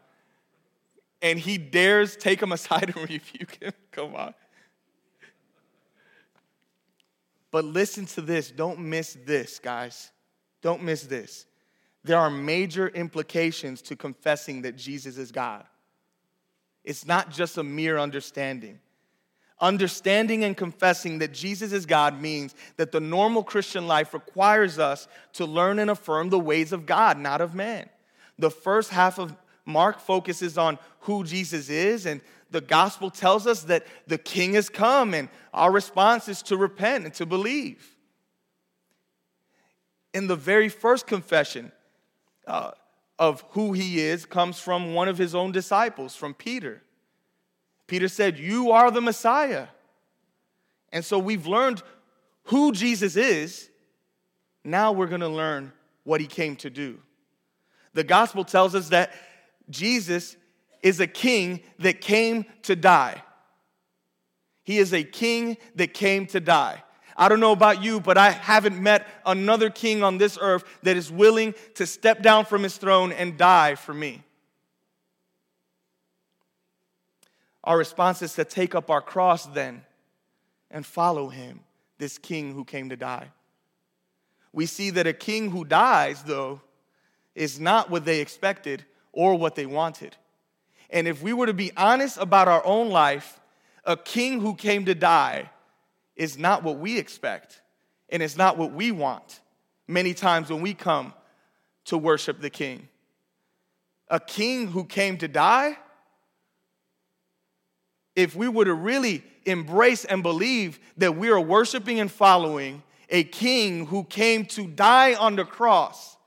And 1.21 1.37
he 1.37 1.57
dares 1.57 2.15
take 2.15 2.41
him 2.41 2.51
aside 2.53 2.95
and 2.95 3.09
rebuke 3.09 3.57
him. 3.61 3.73
Come 3.91 4.15
on. 4.15 4.33
But 7.51 7.65
listen 7.65 8.05
to 8.05 8.21
this. 8.21 8.49
Don't 8.49 8.79
miss 8.79 9.17
this, 9.25 9.59
guys. 9.59 10.09
Don't 10.61 10.83
miss 10.83 11.01
this. 11.03 11.46
There 12.07 12.17
are 12.17 12.29
major 12.29 12.87
implications 12.87 13.81
to 13.83 13.97
confessing 13.97 14.61
that 14.61 14.77
Jesus 14.77 15.17
is 15.17 15.29
God. 15.29 15.65
It's 16.85 17.05
not 17.05 17.31
just 17.31 17.57
a 17.57 17.63
mere 17.63 17.97
understanding. 17.97 18.79
Understanding 19.59 20.45
and 20.45 20.55
confessing 20.55 21.19
that 21.19 21.33
Jesus 21.33 21.73
is 21.73 21.85
God 21.85 22.21
means 22.21 22.55
that 22.77 22.93
the 22.93 23.01
normal 23.01 23.43
Christian 23.43 23.87
life 23.87 24.13
requires 24.13 24.79
us 24.79 25.09
to 25.33 25.45
learn 25.45 25.79
and 25.79 25.91
affirm 25.91 26.29
the 26.29 26.39
ways 26.39 26.71
of 26.71 26.85
God, 26.85 27.19
not 27.19 27.41
of 27.41 27.53
man. 27.53 27.89
The 28.39 28.51
first 28.51 28.91
half 28.91 29.19
of 29.19 29.35
Mark 29.65 29.99
focuses 29.99 30.57
on 30.57 30.79
who 31.01 31.25
Jesus 31.25 31.69
is, 31.69 32.05
and 32.05 32.21
the 32.51 32.61
gospel 32.61 33.09
tells 33.09 33.45
us 33.45 33.63
that 33.63 33.85
the 34.07 34.17
king 34.17 34.53
has 34.53 34.69
come, 34.69 35.13
and 35.13 35.27
our 35.53 35.73
response 35.73 36.29
is 36.29 36.41
to 36.43 36.55
repent 36.55 37.03
and 37.03 37.13
to 37.15 37.25
believe. 37.25 37.97
In 40.13 40.27
the 40.27 40.37
very 40.37 40.69
first 40.69 41.05
confession 41.05 41.73
uh, 42.47 42.71
of 43.19 43.43
who 43.51 43.73
he 43.73 43.99
is, 43.99 44.25
comes 44.25 44.59
from 44.59 44.93
one 44.93 45.07
of 45.07 45.17
his 45.17 45.35
own 45.35 45.51
disciples, 45.51 46.15
from 46.15 46.33
Peter. 46.33 46.81
Peter 47.87 48.07
said, 48.07 48.37
You 48.37 48.71
are 48.71 48.91
the 48.91 49.01
Messiah. 49.01 49.67
And 50.91 51.03
so 51.03 51.19
we've 51.19 51.47
learned 51.47 51.83
who 52.45 52.71
Jesus 52.71 53.15
is. 53.15 53.69
Now 54.63 54.91
we're 54.91 55.07
going 55.07 55.21
to 55.21 55.27
learn 55.27 55.71
what 56.03 56.21
he 56.21 56.27
came 56.27 56.55
to 56.57 56.69
do. 56.69 56.99
The 57.93 58.03
gospel 58.03 58.43
tells 58.43 58.75
us 58.75 58.89
that 58.89 59.13
Jesus 59.69 60.37
is 60.81 60.99
a 60.99 61.07
king 61.07 61.61
that 61.79 62.01
came 62.01 62.45
to 62.63 62.75
die. 62.75 63.21
He 64.63 64.77
is 64.77 64.93
a 64.93 65.03
king 65.03 65.57
that 65.75 65.93
came 65.93 66.25
to 66.27 66.39
die. 66.39 66.83
I 67.17 67.29
don't 67.29 67.39
know 67.39 67.51
about 67.51 67.83
you, 67.83 67.99
but 67.99 68.17
I 68.17 68.29
haven't 68.29 68.79
met 68.79 69.07
another 69.25 69.71
king 69.71 70.03
on 70.03 70.19
this 70.19 70.37
earth 70.39 70.63
that 70.83 70.95
is 70.95 71.11
willing 71.11 71.55
to 71.75 71.87
step 71.87 72.21
down 72.21 72.45
from 72.45 72.61
his 72.61 72.77
throne 72.77 73.11
and 73.11 73.37
die 73.37 73.73
for 73.73 73.93
me. 73.93 74.23
Our 77.63 77.77
response 77.77 78.21
is 78.21 78.35
to 78.35 78.45
take 78.45 78.75
up 78.75 78.91
our 78.91 79.01
cross 79.01 79.47
then 79.47 79.83
and 80.69 80.85
follow 80.85 81.29
him, 81.29 81.61
this 81.97 82.19
king 82.19 82.53
who 82.53 82.63
came 82.63 82.89
to 82.89 82.95
die. 82.95 83.31
We 84.53 84.67
see 84.67 84.91
that 84.91 85.07
a 85.07 85.13
king 85.13 85.49
who 85.49 85.65
dies, 85.65 86.23
though, 86.23 86.61
is 87.35 87.59
not 87.59 87.89
what 87.89 88.05
they 88.05 88.21
expected 88.21 88.85
or 89.11 89.35
what 89.35 89.55
they 89.55 89.65
wanted. 89.65 90.15
And 90.89 91.07
if 91.07 91.21
we 91.21 91.33
were 91.33 91.47
to 91.47 91.53
be 91.53 91.71
honest 91.75 92.17
about 92.17 92.47
our 92.47 92.63
own 92.65 92.89
life, 92.89 93.39
a 93.85 93.97
king 93.97 94.39
who 94.39 94.53
came 94.55 94.85
to 94.85 94.95
die 94.95 95.49
is 96.17 96.37
not 96.37 96.63
what 96.63 96.79
we 96.79 96.97
expect, 96.97 97.61
and 98.09 98.21
it's 98.21 98.35
not 98.35 98.57
what 98.57 98.73
we 98.73 98.91
want 98.91 99.39
many 99.87 100.13
times 100.13 100.49
when 100.49 100.61
we 100.61 100.73
come 100.73 101.13
to 101.85 101.97
worship 101.97 102.41
the 102.41 102.49
king. 102.49 102.89
A 104.09 104.19
king 104.19 104.67
who 104.67 104.83
came 104.83 105.17
to 105.19 105.27
die 105.27 105.77
if 108.15 108.35
we 108.35 108.47
were 108.47 108.65
to 108.65 108.73
really 108.73 109.23
embrace 109.45 110.03
and 110.03 110.23
believe 110.23 110.79
that 110.97 111.15
we 111.15 111.29
are 111.29 111.39
worshiping 111.39 111.99
and 111.99 112.11
following 112.11 112.81
a 113.09 113.23
king 113.23 113.85
who 113.85 114.03
came 114.03 114.45
to 114.45 114.67
die 114.67 115.13
on 115.13 115.35
the 115.35 115.45
cross 115.45 116.17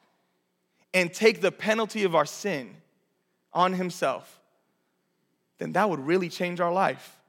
and 0.94 1.12
take 1.12 1.40
the 1.40 1.52
penalty 1.52 2.04
of 2.04 2.14
our 2.14 2.24
sin 2.24 2.76
on 3.52 3.72
himself, 3.72 4.40
then 5.58 5.72
that 5.72 5.90
would 5.90 6.00
really 6.00 6.28
change 6.28 6.60
our 6.60 6.72
life. 6.72 7.19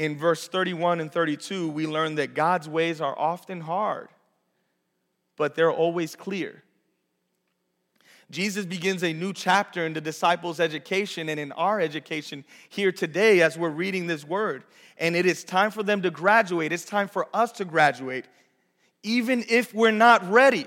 In 0.00 0.16
verse 0.16 0.48
31 0.48 1.00
and 1.00 1.12
32, 1.12 1.68
we 1.68 1.86
learn 1.86 2.14
that 2.14 2.32
God's 2.32 2.66
ways 2.66 3.02
are 3.02 3.14
often 3.18 3.60
hard, 3.60 4.08
but 5.36 5.54
they're 5.54 5.70
always 5.70 6.16
clear. 6.16 6.62
Jesus 8.30 8.64
begins 8.64 9.04
a 9.04 9.12
new 9.12 9.34
chapter 9.34 9.84
in 9.84 9.92
the 9.92 10.00
disciples' 10.00 10.58
education 10.58 11.28
and 11.28 11.38
in 11.38 11.52
our 11.52 11.82
education 11.82 12.46
here 12.70 12.92
today 12.92 13.42
as 13.42 13.58
we're 13.58 13.68
reading 13.68 14.06
this 14.06 14.24
word. 14.24 14.64
And 14.96 15.14
it 15.14 15.26
is 15.26 15.44
time 15.44 15.70
for 15.70 15.82
them 15.82 16.00
to 16.00 16.10
graduate. 16.10 16.72
It's 16.72 16.86
time 16.86 17.08
for 17.08 17.28
us 17.34 17.52
to 17.52 17.66
graduate, 17.66 18.24
even 19.02 19.44
if 19.50 19.74
we're 19.74 19.90
not 19.90 20.26
ready. 20.30 20.64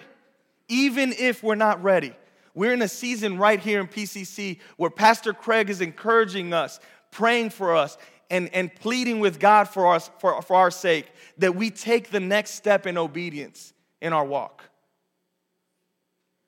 Even 0.67 1.11
if 1.11 1.41
we're 1.41 1.55
not 1.55 1.81
ready. 1.81 2.13
We're 2.53 2.73
in 2.73 2.83
a 2.83 2.87
season 2.87 3.39
right 3.39 3.59
here 3.59 3.79
in 3.79 3.87
PCC 3.87 4.59
where 4.77 4.91
Pastor 4.91 5.33
Craig 5.33 5.71
is 5.71 5.81
encouraging 5.81 6.53
us, 6.53 6.79
praying 7.09 7.49
for 7.49 7.75
us, 7.75 7.97
and, 8.33 8.49
and 8.51 8.73
pleading 8.73 9.19
with 9.19 9.39
God 9.39 9.65
for, 9.65 9.93
us, 9.93 10.09
for, 10.17 10.41
for 10.41 10.55
our 10.55 10.71
sake 10.71 11.05
that 11.37 11.55
we 11.55 11.69
take 11.69 12.09
the 12.09 12.19
next 12.19 12.55
step 12.55 12.87
in 12.87 12.97
obedience 12.97 13.73
in 14.01 14.11
our 14.11 14.25
walk. 14.25 14.63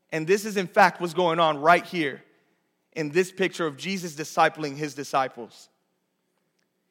And 0.10 0.26
this 0.26 0.46
is, 0.46 0.58
in 0.58 0.66
fact, 0.66 1.00
what's 1.00 1.14
going 1.14 1.40
on 1.40 1.60
right 1.60 1.86
here 1.86 2.24
in 2.94 3.12
this 3.12 3.32
picture 3.32 3.68
of 3.68 3.78
Jesus 3.78 4.16
discipling 4.16 4.76
his 4.76 4.96
disciples. 4.96 5.70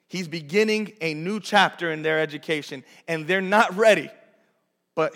He's 0.06 0.28
beginning 0.28 0.92
a 1.00 1.12
new 1.12 1.40
chapter 1.40 1.90
in 1.90 2.02
their 2.02 2.20
education, 2.20 2.84
and 3.08 3.26
they're 3.26 3.40
not 3.40 3.76
ready, 3.76 4.10
but 4.94 5.12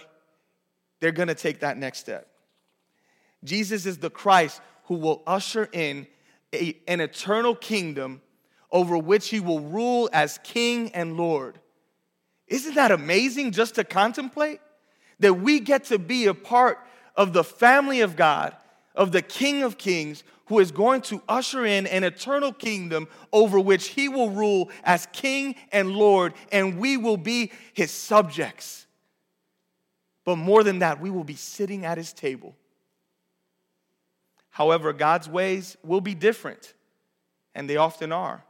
they're 0.99 1.13
gonna 1.13 1.37
take 1.37 1.61
that 1.61 1.77
next 1.77 2.01
step. 2.01 2.27
Jesus 3.45 3.87
is 3.87 3.99
the 3.99 4.11
Christ 4.11 4.61
who 4.87 4.97
will 4.97 5.23
usher 5.25 5.69
in 5.73 6.09
a, 6.53 6.77
an 6.89 7.01
eternal 7.01 7.55
kingdom 7.55 8.23
over 8.71 8.99
which 8.99 9.29
he 9.29 9.41
will 9.41 9.61
rule 9.61 10.09
as 10.13 10.39
king 10.43 10.91
and 10.93 11.17
Lord. 11.17 11.59
Isn't 12.47 12.75
that 12.75 12.91
amazing 12.91 13.53
just 13.53 13.77
to 13.77 13.85
contemplate? 13.85 14.61
That 15.21 15.35
we 15.35 15.61
get 15.61 15.85
to 15.87 15.99
be 15.99 16.27
a 16.27 16.35
part 16.35 16.79
of 17.17 17.33
the 17.33 17.45
family 17.45 18.01
of 18.01 18.17
God, 18.17 18.55
of 18.95 19.13
the 19.13 19.23
King 19.23 19.63
of 19.63 19.79
Kings, 19.79 20.23
who 20.47 20.61
is 20.61 20.71
going 20.71 21.03
to 21.03 21.23
usher 21.29 21.67
in 21.67 21.87
an 21.87 22.05
eternal 22.05 22.53
kingdom 22.53 23.07
over 23.33 23.61
which 23.61 23.89
he 23.89 24.09
will 24.09 24.31
rule 24.31 24.71
as 24.83 25.07
King 25.13 25.55
and 25.73 25.91
Lord, 25.91 26.33
and 26.51 26.79
we 26.79 26.97
will 26.97 27.19
be 27.19 27.53
his 27.75 27.91
subjects. 27.91 28.87
But 30.25 30.37
more 30.37 30.63
than 30.63 30.79
that, 30.79 31.01
we 31.01 31.11
will 31.11 31.25
be 31.25 31.35
sitting 31.35 31.85
at 31.85 31.99
his 31.99 32.13
table. 32.13 32.55
However, 34.51 34.93
God's 34.93 35.29
ways 35.29 35.77
will 35.85 36.01
be 36.01 36.15
different, 36.15 36.75
and 37.55 37.69
they 37.69 37.77
often 37.77 38.11
are, 38.11 38.43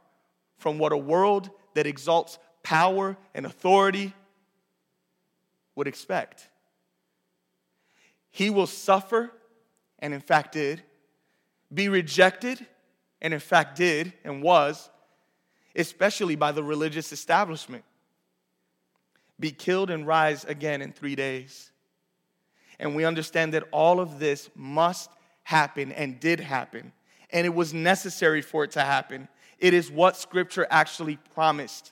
from 0.59 0.77
what 0.77 0.91
a 0.91 0.97
world 0.97 1.49
that 1.73 1.87
exalts 1.87 2.37
power 2.63 3.17
and 3.33 3.45
authority 3.45 4.13
would 5.75 5.87
expect. 5.87 6.47
He 8.29 8.49
will 8.49 8.67
suffer, 8.67 9.31
and 9.97 10.13
in 10.13 10.21
fact 10.21 10.53
did, 10.53 10.83
be 11.73 11.89
rejected, 11.89 12.65
and 13.21 13.33
in 13.33 13.39
fact 13.39 13.77
did 13.77 14.13
and 14.23 14.43
was, 14.43 14.89
especially 15.75 16.35
by 16.35 16.51
the 16.51 16.63
religious 16.63 17.11
establishment, 17.11 17.83
be 19.39 19.51
killed 19.51 19.89
and 19.89 20.05
rise 20.05 20.43
again 20.45 20.81
in 20.81 20.91
three 20.91 21.15
days. 21.15 21.71
And 22.79 22.95
we 22.95 23.05
understand 23.05 23.53
that 23.53 23.67
all 23.71 23.99
of 23.99 24.19
this 24.19 24.49
must 24.55 25.09
happen 25.43 25.91
and 25.91 26.19
did 26.19 26.39
happen, 26.39 26.91
and 27.31 27.45
it 27.45 27.53
was 27.53 27.73
necessary 27.73 28.41
for 28.41 28.63
it 28.63 28.71
to 28.71 28.81
happen. 28.81 29.27
It 29.59 29.73
is 29.73 29.91
what 29.91 30.17
Scripture 30.17 30.65
actually 30.69 31.17
promised. 31.35 31.91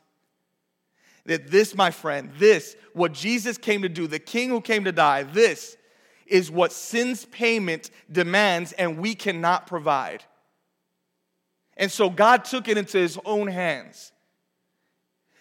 That 1.26 1.52
this, 1.52 1.76
my 1.76 1.92
friend, 1.92 2.32
this, 2.38 2.76
what 2.94 3.14
Jesus 3.14 3.58
came 3.58 3.82
to 3.82 3.90
do, 3.90 4.08
the 4.08 4.20
King 4.20 4.50
who 4.50 4.62
came 4.62 4.86
to 4.86 4.92
die, 4.92 5.24
this 5.24 5.78
is 6.26 6.52
what 6.52 6.72
sin's 6.72 7.26
payment 7.26 7.92
demands 8.12 8.72
and 8.74 8.98
we 8.98 9.16
cannot 9.16 9.68
provide. 9.68 10.24
And 11.76 11.92
so 11.92 12.10
God 12.10 12.44
took 12.46 12.68
it 12.68 12.78
into 12.78 12.98
his 12.98 13.20
own 13.26 13.48
hands. 13.48 14.12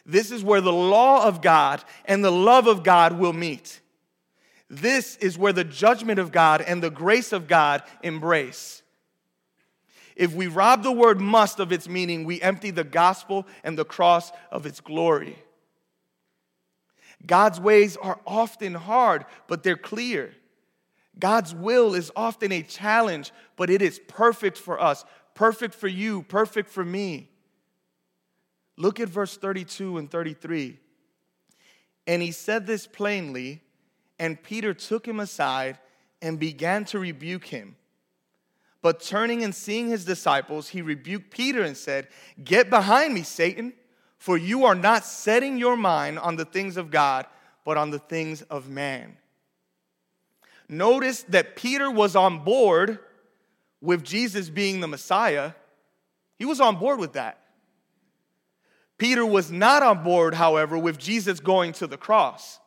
This 0.04 0.30
is 0.30 0.44
where 0.44 0.60
the 0.60 0.72
law 0.72 1.26
of 1.26 1.42
God 1.42 1.82
and 2.04 2.24
the 2.24 2.30
love 2.30 2.66
of 2.66 2.84
God 2.84 3.18
will 3.18 3.32
meet. 3.32 3.80
This 4.68 5.16
is 5.16 5.38
where 5.38 5.52
the 5.52 5.64
judgment 5.64 6.18
of 6.18 6.32
God 6.32 6.60
and 6.60 6.82
the 6.82 6.90
grace 6.90 7.32
of 7.32 7.48
God 7.48 7.82
embrace. 8.02 8.82
If 10.16 10.34
we 10.34 10.46
rob 10.46 10.82
the 10.82 10.90
word 10.90 11.20
must 11.20 11.60
of 11.60 11.70
its 11.70 11.88
meaning, 11.88 12.24
we 12.24 12.40
empty 12.40 12.70
the 12.70 12.84
gospel 12.84 13.46
and 13.62 13.78
the 13.78 13.84
cross 13.84 14.32
of 14.50 14.64
its 14.64 14.80
glory. 14.80 15.38
God's 17.24 17.60
ways 17.60 17.96
are 17.98 18.18
often 18.26 18.74
hard, 18.74 19.26
but 19.46 19.62
they're 19.62 19.76
clear. 19.76 20.34
God's 21.18 21.54
will 21.54 21.94
is 21.94 22.10
often 22.16 22.50
a 22.50 22.62
challenge, 22.62 23.32
but 23.56 23.70
it 23.70 23.82
is 23.82 24.00
perfect 24.08 24.58
for 24.58 24.80
us, 24.80 25.04
perfect 25.34 25.74
for 25.74 25.88
you, 25.88 26.22
perfect 26.22 26.70
for 26.70 26.84
me. 26.84 27.30
Look 28.78 29.00
at 29.00 29.08
verse 29.08 29.36
32 29.36 29.98
and 29.98 30.10
33. 30.10 30.78
And 32.06 32.22
he 32.22 32.32
said 32.32 32.66
this 32.66 32.86
plainly, 32.86 33.62
and 34.18 34.42
Peter 34.42 34.72
took 34.72 35.06
him 35.06 35.20
aside 35.20 35.78
and 36.22 36.38
began 36.38 36.84
to 36.86 36.98
rebuke 36.98 37.46
him. 37.46 37.76
But 38.86 39.00
turning 39.00 39.42
and 39.42 39.52
seeing 39.52 39.88
his 39.88 40.04
disciples, 40.04 40.68
he 40.68 40.80
rebuked 40.80 41.32
Peter 41.32 41.60
and 41.62 41.76
said, 41.76 42.06
Get 42.44 42.70
behind 42.70 43.14
me, 43.14 43.24
Satan, 43.24 43.72
for 44.16 44.38
you 44.38 44.64
are 44.64 44.76
not 44.76 45.04
setting 45.04 45.58
your 45.58 45.76
mind 45.76 46.20
on 46.20 46.36
the 46.36 46.44
things 46.44 46.76
of 46.76 46.92
God, 46.92 47.26
but 47.64 47.76
on 47.76 47.90
the 47.90 47.98
things 47.98 48.42
of 48.42 48.68
man. 48.68 49.16
Notice 50.68 51.24
that 51.24 51.56
Peter 51.56 51.90
was 51.90 52.14
on 52.14 52.44
board 52.44 53.00
with 53.80 54.04
Jesus 54.04 54.50
being 54.50 54.78
the 54.78 54.86
Messiah. 54.86 55.54
He 56.36 56.44
was 56.44 56.60
on 56.60 56.76
board 56.76 57.00
with 57.00 57.14
that. 57.14 57.40
Peter 58.98 59.26
was 59.26 59.50
not 59.50 59.82
on 59.82 60.04
board, 60.04 60.32
however, 60.32 60.78
with 60.78 60.96
Jesus 60.96 61.40
going 61.40 61.72
to 61.72 61.88
the 61.88 61.96
cross. 61.98 62.60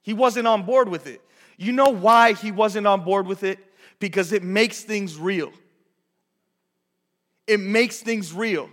He 0.00 0.14
wasn't 0.14 0.46
on 0.46 0.62
board 0.62 0.88
with 0.88 1.06
it. 1.06 1.20
You 1.58 1.72
know 1.72 1.90
why 1.90 2.32
he 2.32 2.50
wasn't 2.50 2.86
on 2.86 3.04
board 3.04 3.26
with 3.26 3.44
it? 3.44 3.58
Because 3.98 4.32
it 4.32 4.42
makes 4.42 4.82
things 4.82 5.16
real. 5.16 5.52
It 7.46 7.60
makes 7.60 8.00
things 8.00 8.32
real. 8.32 8.70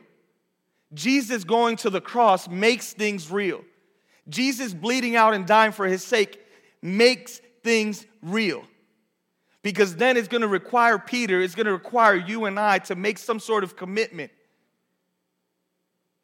Jesus 0.94 1.44
going 1.44 1.78
to 1.78 1.90
the 1.90 2.02
cross 2.02 2.50
makes 2.50 2.94
things 2.94 3.32
real. 3.32 3.62
Jesus 4.30 4.74
bleeding 4.74 5.16
out 5.16 5.34
and 5.34 5.46
dying 5.46 5.72
for 5.72 5.86
his 5.86 6.04
sake 6.04 6.40
makes 6.82 7.42
things 7.64 8.06
real. 8.22 8.64
Because 9.64 9.96
then 9.96 10.18
it's 10.18 10.28
going 10.28 10.42
to 10.42 10.48
require 10.48 10.98
Peter, 10.98 11.42
it's 11.42 11.56
going 11.56 11.68
to 11.68 11.72
require 11.72 12.16
you 12.16 12.46
and 12.46 12.60
I 12.60 12.80
to 12.80 12.96
make 12.96 13.18
some 13.18 13.40
sort 13.40 13.64
of 13.64 13.76
commitment. 13.76 14.32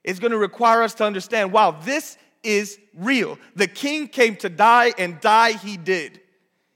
It's 0.03 0.19
going 0.19 0.31
to 0.31 0.38
require 0.38 0.83
us 0.83 0.93
to 0.95 1.03
understand 1.03 1.51
wow, 1.51 1.71
this 1.71 2.17
is 2.43 2.79
real. 2.95 3.38
The 3.55 3.67
king 3.67 4.07
came 4.07 4.36
to 4.38 4.49
die, 4.49 4.93
and 4.97 5.19
die 5.19 5.53
he 5.53 5.77
did. 5.77 6.21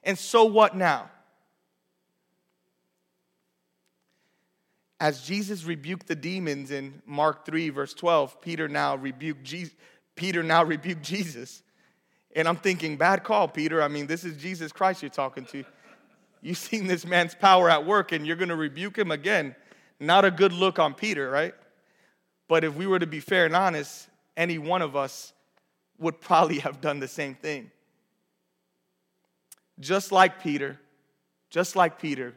And 0.03 0.17
so 0.17 0.45
what 0.45 0.75
now? 0.75 1.10
As 5.01 5.23
Jesus 5.23 5.63
rebuked 5.63 6.05
the 6.05 6.15
demons 6.15 6.69
in 6.69 7.01
Mark 7.07 7.43
3, 7.43 7.69
verse 7.69 7.95
12, 7.95 8.39
Peter 8.39 8.67
now 8.67 8.95
rebuked 8.95 9.43
Jesus. 9.43 9.73
Peter 10.15 10.43
now 10.43 10.63
rebuked 10.63 11.01
Jesus. 11.01 11.63
And 12.35 12.47
I'm 12.47 12.55
thinking, 12.55 12.97
bad 12.97 13.23
call, 13.23 13.47
Peter. 13.47 13.81
I 13.81 13.87
mean, 13.87 14.05
this 14.05 14.23
is 14.23 14.37
Jesus 14.37 14.71
Christ 14.71 15.01
you're 15.01 15.09
talking 15.09 15.45
to. 15.45 15.63
You've 16.43 16.59
seen 16.59 16.85
this 16.85 17.03
man's 17.03 17.33
power 17.33 17.67
at 17.67 17.83
work 17.83 18.11
and 18.11 18.27
you're 18.27 18.35
going 18.35 18.49
to 18.49 18.55
rebuke 18.55 18.95
him 18.95 19.09
again. 19.09 19.55
Not 19.99 20.23
a 20.23 20.29
good 20.29 20.53
look 20.53 20.77
on 20.77 20.93
Peter, 20.93 21.31
right? 21.31 21.55
But 22.47 22.63
if 22.63 22.75
we 22.75 22.85
were 22.85 22.99
to 22.99 23.07
be 23.07 23.21
fair 23.21 23.47
and 23.47 23.55
honest, 23.55 24.07
any 24.37 24.59
one 24.59 24.83
of 24.83 24.95
us 24.95 25.33
would 25.97 26.21
probably 26.21 26.59
have 26.59 26.79
done 26.79 26.99
the 26.99 27.07
same 27.07 27.33
thing. 27.33 27.71
Just 29.79 30.11
like 30.11 30.43
Peter, 30.43 30.79
just 31.49 31.75
like 31.75 31.99
Peter, 31.99 32.35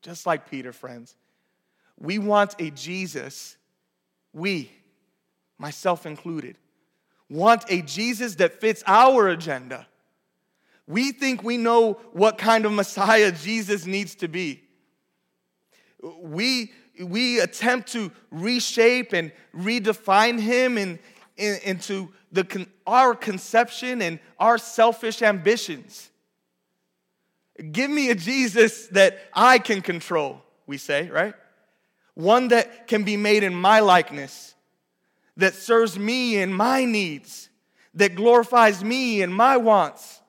just 0.00 0.24
like 0.24 0.50
Peter, 0.50 0.72
friends, 0.72 1.14
we 2.00 2.18
want 2.18 2.54
a 2.58 2.70
Jesus, 2.70 3.56
we, 4.32 4.70
myself 5.58 6.06
included, 6.06 6.56
want 7.28 7.64
a 7.68 7.82
Jesus 7.82 8.36
that 8.36 8.60
fits 8.60 8.82
our 8.86 9.28
agenda. 9.28 9.86
We 10.86 11.12
think 11.12 11.42
we 11.42 11.58
know 11.58 11.94
what 12.12 12.38
kind 12.38 12.64
of 12.64 12.72
Messiah 12.72 13.32
Jesus 13.32 13.84
needs 13.84 14.14
to 14.16 14.28
be. 14.28 14.62
We, 16.22 16.72
we 17.02 17.40
attempt 17.40 17.92
to 17.92 18.10
reshape 18.30 19.12
and 19.12 19.32
redefine 19.54 20.40
him 20.40 20.78
in, 20.78 20.98
in, 21.36 21.58
into 21.64 22.10
the, 22.32 22.66
our 22.86 23.14
conception 23.14 24.00
and 24.00 24.18
our 24.38 24.56
selfish 24.56 25.20
ambitions. 25.20 26.10
Give 27.72 27.90
me 27.90 28.10
a 28.10 28.14
Jesus 28.14 28.86
that 28.88 29.18
I 29.34 29.58
can 29.58 29.82
control, 29.82 30.42
we 30.66 30.78
say, 30.78 31.10
right? 31.10 31.34
One 32.18 32.48
that 32.48 32.88
can 32.88 33.04
be 33.04 33.16
made 33.16 33.44
in 33.44 33.54
my 33.54 33.78
likeness, 33.78 34.56
that 35.36 35.54
serves 35.54 35.96
me 35.96 36.36
in 36.36 36.52
my 36.52 36.84
needs, 36.84 37.48
that 37.94 38.16
glorifies 38.16 38.82
me 38.82 39.22
in 39.22 39.32
my 39.32 39.56
wants. 39.56 40.20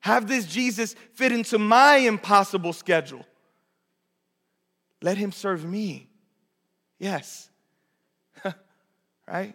Have 0.00 0.26
this 0.26 0.44
Jesus 0.44 0.96
fit 1.14 1.30
into 1.30 1.56
my 1.56 1.98
impossible 1.98 2.72
schedule. 2.72 3.24
Let 5.00 5.18
him 5.18 5.30
serve 5.30 5.64
me. 5.64 6.08
Yes. 6.98 7.48
right? 9.28 9.54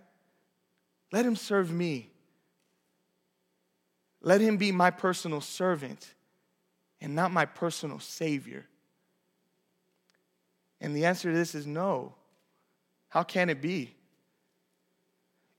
Let 1.12 1.26
him 1.26 1.36
serve 1.36 1.74
me. 1.74 2.10
Let 4.22 4.40
him 4.40 4.56
be 4.56 4.72
my 4.72 4.92
personal 4.92 5.42
servant 5.42 6.13
and 7.02 7.16
not 7.16 7.34
my 7.34 7.44
personal 7.44 8.00
savior. 8.00 8.66
And 10.80 10.96
the 10.96 11.06
answer 11.06 11.32
to 11.32 11.38
this 11.38 11.56
is 11.56 11.66
no. 11.66 12.13
How 13.10 13.24
can 13.24 13.50
it 13.50 13.62
be? 13.62 13.96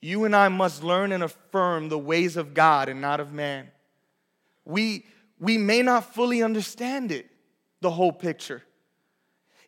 You 0.01 0.25
and 0.25 0.37
I 0.37 0.49
must 0.49 0.85
learn 0.85 1.13
and 1.13 1.25
affirm 1.25 1.89
the 1.89 1.99
ways 1.99 2.37
of 2.37 2.55
God 2.55 2.89
and 2.89 3.01
not 3.01 3.19
of 3.21 3.33
man. 3.33 3.69
We, 4.65 5.05
we 5.41 5.59
may 5.59 5.83
not 5.83 6.15
fully 6.15 6.43
understand 6.43 7.11
it, 7.11 7.27
the 7.81 7.91
whole 7.91 8.13
picture. 8.13 8.63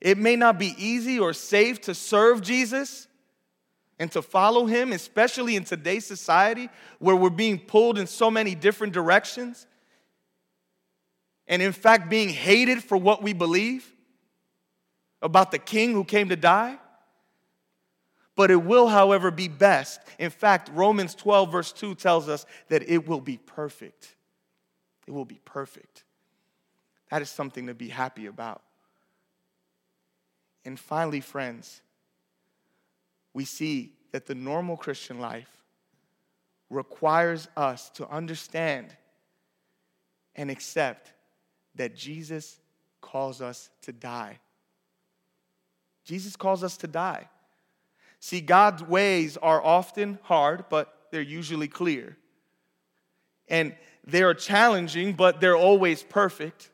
It 0.01 0.19
may 0.19 0.37
not 0.37 0.59
be 0.59 0.75
easy 0.79 1.19
or 1.19 1.33
safe 1.33 1.81
to 1.83 1.95
serve 1.95 2.43
Jesus 2.43 3.09
and 3.99 4.11
to 4.13 4.23
follow 4.23 4.67
him, 4.67 4.93
especially 4.93 5.57
in 5.57 5.65
today's 5.65 6.07
society 6.07 6.69
where 7.01 7.17
we're 7.17 7.29
being 7.29 7.59
pulled 7.59 7.99
in 7.99 8.07
so 8.07 8.31
many 8.31 8.55
different 8.55 8.93
directions. 8.93 9.67
And 11.47 11.61
in 11.61 11.73
fact, 11.73 12.09
being 12.09 12.29
hated 12.29 12.83
for 12.83 12.97
what 12.97 13.23
we 13.23 13.33
believe 13.33 13.93
about 15.23 15.51
the 15.51 15.59
king 15.59 15.93
who 15.93 16.05
came 16.05 16.29
to 16.29 16.37
die 16.37 16.79
but 18.41 18.51
it 18.51 18.57
will, 18.57 18.89
however, 18.89 19.31
be 19.31 19.49
best. 19.49 20.01
In 20.19 20.31
fact, 20.31 20.71
Romans 20.73 21.15
12, 21.15 21.53
verse 21.53 21.73
2 21.73 21.95
tells 21.95 22.27
us 22.27 22.47
that 22.69 22.89
it 22.89 23.07
will 23.07 23.21
be 23.21 23.37
perfect. 23.37 24.17
It 25.07 25.11
will 25.11 25.27
be 25.27 25.43
perfect. 25.45 26.05
That 27.11 27.21
is 27.21 27.29
something 27.29 27.67
to 27.67 27.75
be 27.75 27.89
happy 27.89 28.25
about. 28.25 28.63
And 30.65 30.81
finally, 30.81 31.21
friends, 31.21 31.83
we 33.35 33.45
see 33.45 33.93
that 34.13 34.25
the 34.25 34.35
normal 34.35 34.79
Christian 34.79 35.21
life 35.21 35.51
requires 36.71 37.47
us 37.59 37.91
to 37.91 38.09
understand 38.09 38.97
and 40.35 40.51
accept 40.51 41.13
that 41.75 41.95
Jesus 41.95 42.59
calls 43.03 43.43
us 43.43 43.69
to 43.83 43.93
die. 43.93 44.39
Jesus 46.11 46.35
calls 46.35 46.65
us 46.65 46.77
to 46.79 46.89
die. 46.89 47.29
See, 48.19 48.41
God's 48.41 48.83
ways 48.83 49.37
are 49.37 49.63
often 49.65 50.19
hard, 50.25 50.65
but 50.69 50.93
they're 51.13 51.23
usually 51.23 51.69
clear. 51.69 52.17
And 53.47 53.77
they 54.05 54.25
are 54.25 54.35
challenging, 54.35 55.13
but 55.13 55.41
they're 55.41 55.57
always 55.57 56.03
perfect. 56.03 56.71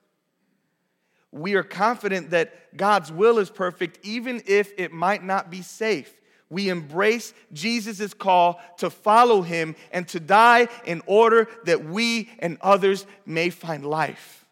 We 1.33 1.53
are 1.53 1.63
confident 1.63 2.31
that 2.31 2.75
God's 2.79 3.13
will 3.13 3.39
is 3.39 3.51
perfect, 3.51 3.99
even 4.07 4.43
if 4.47 4.73
it 4.79 4.91
might 4.91 5.23
not 5.23 5.51
be 5.51 5.61
safe. 5.61 6.11
We 6.49 6.71
embrace 6.71 7.35
Jesus' 7.53 8.15
call 8.15 8.59
to 8.79 8.89
follow 8.89 9.43
him 9.43 9.77
and 9.93 10.09
to 10.09 10.19
die 10.19 10.69
in 10.87 11.03
order 11.05 11.47
that 11.65 11.85
we 11.85 12.31
and 12.39 12.57
others 12.63 13.05
may 13.27 13.51
find 13.51 13.85
life. 13.85 14.46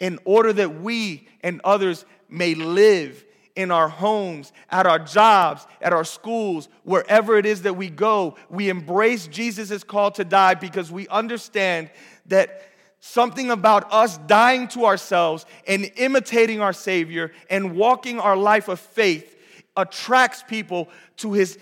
In 0.00 0.18
order 0.24 0.52
that 0.52 0.80
we 0.80 1.28
and 1.42 1.60
others 1.64 2.04
may 2.28 2.54
live 2.54 3.24
in 3.56 3.72
our 3.72 3.88
homes, 3.88 4.52
at 4.70 4.86
our 4.86 5.00
jobs, 5.00 5.66
at 5.80 5.92
our 5.92 6.04
schools, 6.04 6.68
wherever 6.84 7.36
it 7.36 7.44
is 7.44 7.62
that 7.62 7.74
we 7.74 7.90
go, 7.90 8.36
we 8.48 8.68
embrace 8.68 9.26
Jesus' 9.26 9.82
call 9.82 10.12
to 10.12 10.24
die 10.24 10.54
because 10.54 10.92
we 10.92 11.08
understand 11.08 11.90
that 12.26 12.62
something 13.00 13.50
about 13.50 13.92
us 13.92 14.18
dying 14.18 14.68
to 14.68 14.84
ourselves 14.84 15.44
and 15.66 15.90
imitating 15.96 16.60
our 16.60 16.72
Savior 16.72 17.32
and 17.50 17.76
walking 17.76 18.20
our 18.20 18.36
life 18.36 18.68
of 18.68 18.78
faith 18.78 19.36
attracts 19.76 20.44
people 20.44 20.88
to 21.16 21.32
His 21.32 21.58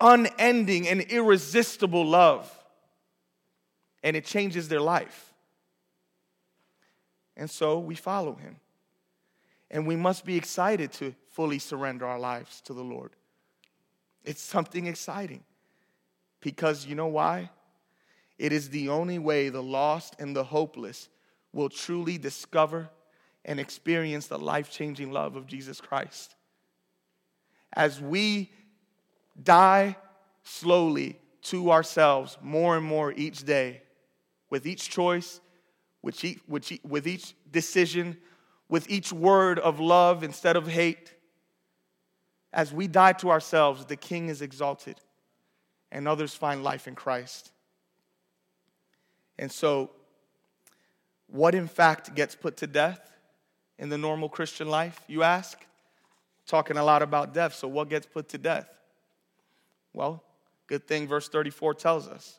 unending 0.00 0.86
and 0.86 1.00
irresistible 1.00 2.04
love. 2.04 2.52
And 4.02 4.16
it 4.16 4.26
changes 4.26 4.68
their 4.68 4.80
life. 4.80 5.27
And 7.38 7.48
so 7.48 7.78
we 7.78 7.94
follow 7.94 8.34
Him. 8.34 8.56
And 9.70 9.86
we 9.86 9.96
must 9.96 10.24
be 10.24 10.36
excited 10.36 10.92
to 10.94 11.14
fully 11.30 11.58
surrender 11.58 12.06
our 12.06 12.18
lives 12.18 12.60
to 12.62 12.74
the 12.74 12.82
Lord. 12.82 13.12
It's 14.24 14.42
something 14.42 14.86
exciting 14.86 15.44
because 16.40 16.84
you 16.84 16.94
know 16.94 17.06
why? 17.06 17.50
It 18.38 18.52
is 18.52 18.70
the 18.70 18.88
only 18.88 19.18
way 19.18 19.48
the 19.48 19.62
lost 19.62 20.16
and 20.18 20.34
the 20.34 20.44
hopeless 20.44 21.08
will 21.52 21.68
truly 21.68 22.18
discover 22.18 22.90
and 23.44 23.58
experience 23.58 24.26
the 24.26 24.38
life 24.38 24.70
changing 24.70 25.12
love 25.12 25.36
of 25.36 25.46
Jesus 25.46 25.80
Christ. 25.80 26.34
As 27.72 28.00
we 28.00 28.50
die 29.42 29.96
slowly 30.42 31.18
to 31.42 31.70
ourselves 31.70 32.36
more 32.42 32.76
and 32.76 32.84
more 32.84 33.12
each 33.12 33.44
day, 33.44 33.82
with 34.50 34.66
each 34.66 34.88
choice, 34.88 35.40
with 36.02 36.24
each, 36.24 36.40
with 36.82 37.06
each 37.06 37.34
decision, 37.50 38.16
with 38.68 38.88
each 38.90 39.12
word 39.12 39.58
of 39.58 39.80
love 39.80 40.22
instead 40.22 40.56
of 40.56 40.66
hate, 40.66 41.14
as 42.52 42.72
we 42.72 42.86
die 42.86 43.12
to 43.14 43.30
ourselves, 43.30 43.84
the 43.84 43.96
king 43.96 44.28
is 44.28 44.42
exalted 44.42 45.00
and 45.90 46.08
others 46.08 46.34
find 46.34 46.62
life 46.62 46.88
in 46.88 46.94
Christ. 46.94 47.50
And 49.38 49.50
so, 49.50 49.90
what 51.28 51.54
in 51.54 51.68
fact 51.68 52.14
gets 52.14 52.34
put 52.34 52.56
to 52.58 52.66
death 52.66 53.12
in 53.78 53.88
the 53.88 53.98
normal 53.98 54.28
Christian 54.28 54.68
life, 54.68 55.00
you 55.06 55.22
ask? 55.22 55.64
Talking 56.46 56.78
a 56.78 56.84
lot 56.84 57.02
about 57.02 57.34
death, 57.34 57.54
so 57.54 57.68
what 57.68 57.90
gets 57.90 58.06
put 58.06 58.30
to 58.30 58.38
death? 58.38 58.68
Well, 59.92 60.22
good 60.66 60.86
thing 60.86 61.06
verse 61.06 61.28
34 61.28 61.74
tells 61.74 62.08
us. 62.08 62.38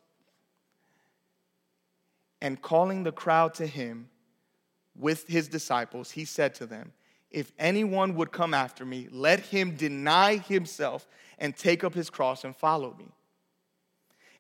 And 2.42 2.62
calling 2.62 3.04
the 3.04 3.12
crowd 3.12 3.54
to 3.56 3.68
him 3.68 4.10
with 4.98 5.28
his 5.28 5.48
disciples, 5.48 6.12
he 6.12 6.26
said 6.26 6.56
to 6.56 6.66
them, 6.66 6.94
If 7.32 7.52
anyone 7.60 8.16
would 8.16 8.32
come 8.32 8.54
after 8.54 8.86
me, 8.86 9.08
let 9.12 9.40
him 9.40 9.76
deny 9.76 10.38
himself 10.38 11.08
and 11.38 11.56
take 11.56 11.84
up 11.84 11.94
his 11.94 12.10
cross 12.10 12.44
and 12.44 12.56
follow 12.56 12.96
me. 12.98 13.12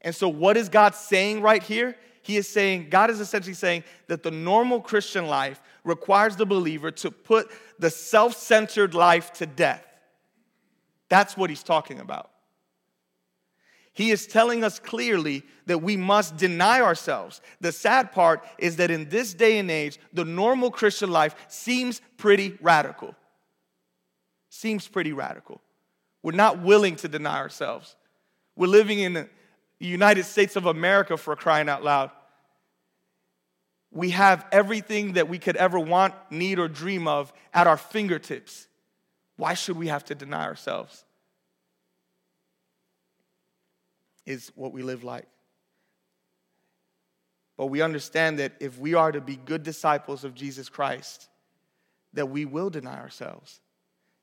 And 0.01 0.15
so, 0.15 0.29
what 0.29 0.55
is 0.55 0.69
God 0.69 0.95
saying 0.95 1.41
right 1.41 1.62
here? 1.62 1.95
He 2.21 2.38
is 2.38 2.47
saying, 2.47 2.89
God 2.89 3.09
is 3.09 3.19
essentially 3.19 3.53
saying 3.53 3.83
that 4.07 4.23
the 4.23 4.31
normal 4.31 4.81
Christian 4.81 5.27
life 5.27 5.62
requires 5.83 6.35
the 6.35 6.45
believer 6.45 6.91
to 6.91 7.12
put 7.12 7.49
the 7.79 7.89
self 7.89 8.35
centered 8.35 8.93
life 8.93 9.33
to 9.33 9.45
death. 9.45 9.85
That's 11.09 11.35
what 11.35 11.49
he's 11.49 11.63
talking 11.63 11.99
about. 11.99 12.29
He 13.99 14.12
is 14.12 14.27
telling 14.27 14.63
us 14.63 14.79
clearly 14.79 15.43
that 15.65 15.79
we 15.79 15.97
must 15.97 16.38
deny 16.38 16.79
ourselves. 16.79 17.41
The 17.59 17.73
sad 17.73 18.13
part 18.13 18.47
is 18.57 18.77
that 18.77 18.89
in 18.89 19.09
this 19.09 19.33
day 19.33 19.57
and 19.57 19.69
age, 19.69 19.99
the 20.13 20.23
normal 20.23 20.71
Christian 20.71 21.12
life 21.12 21.35
seems 21.49 21.99
pretty 22.15 22.57
radical. 22.62 23.13
Seems 24.47 24.88
pretty 24.88 25.12
radical. 25.12 25.59
We're 26.23 26.31
not 26.31 26.62
willing 26.62 26.95
to 26.95 27.09
deny 27.09 27.39
ourselves. 27.39 27.97
We're 28.55 28.67
living 28.67 28.99
in 28.99 29.15
the 29.15 29.27
United 29.79 30.23
States 30.23 30.55
of 30.55 30.65
America 30.65 31.17
for 31.17 31.35
crying 31.35 31.67
out 31.67 31.83
loud. 31.83 32.09
We 33.91 34.12
have 34.12 34.45
everything 34.53 35.13
that 35.13 35.27
we 35.27 35.39
could 35.39 35.57
ever 35.57 35.77
want, 35.77 36.13
need, 36.29 36.57
or 36.57 36.69
dream 36.69 37.05
of 37.05 37.33
at 37.53 37.67
our 37.67 37.75
fingertips. 37.75 38.69
Why 39.35 39.55
should 39.55 39.75
we 39.75 39.88
have 39.88 40.05
to 40.05 40.15
deny 40.15 40.45
ourselves? 40.45 41.03
Is 44.29 44.51
what 44.53 44.73
we 44.73 44.83
live 44.83 45.03
like. 45.03 45.25
But 47.57 47.65
we 47.65 47.81
understand 47.81 48.37
that 48.37 48.53
if 48.59 48.77
we 48.77 48.93
are 48.93 49.11
to 49.11 49.19
be 49.19 49.35
good 49.35 49.63
disciples 49.63 50.23
of 50.23 50.35
Jesus 50.35 50.69
Christ, 50.69 51.27
that 52.13 52.27
we 52.27 52.45
will 52.45 52.69
deny 52.69 52.99
ourselves. 52.99 53.59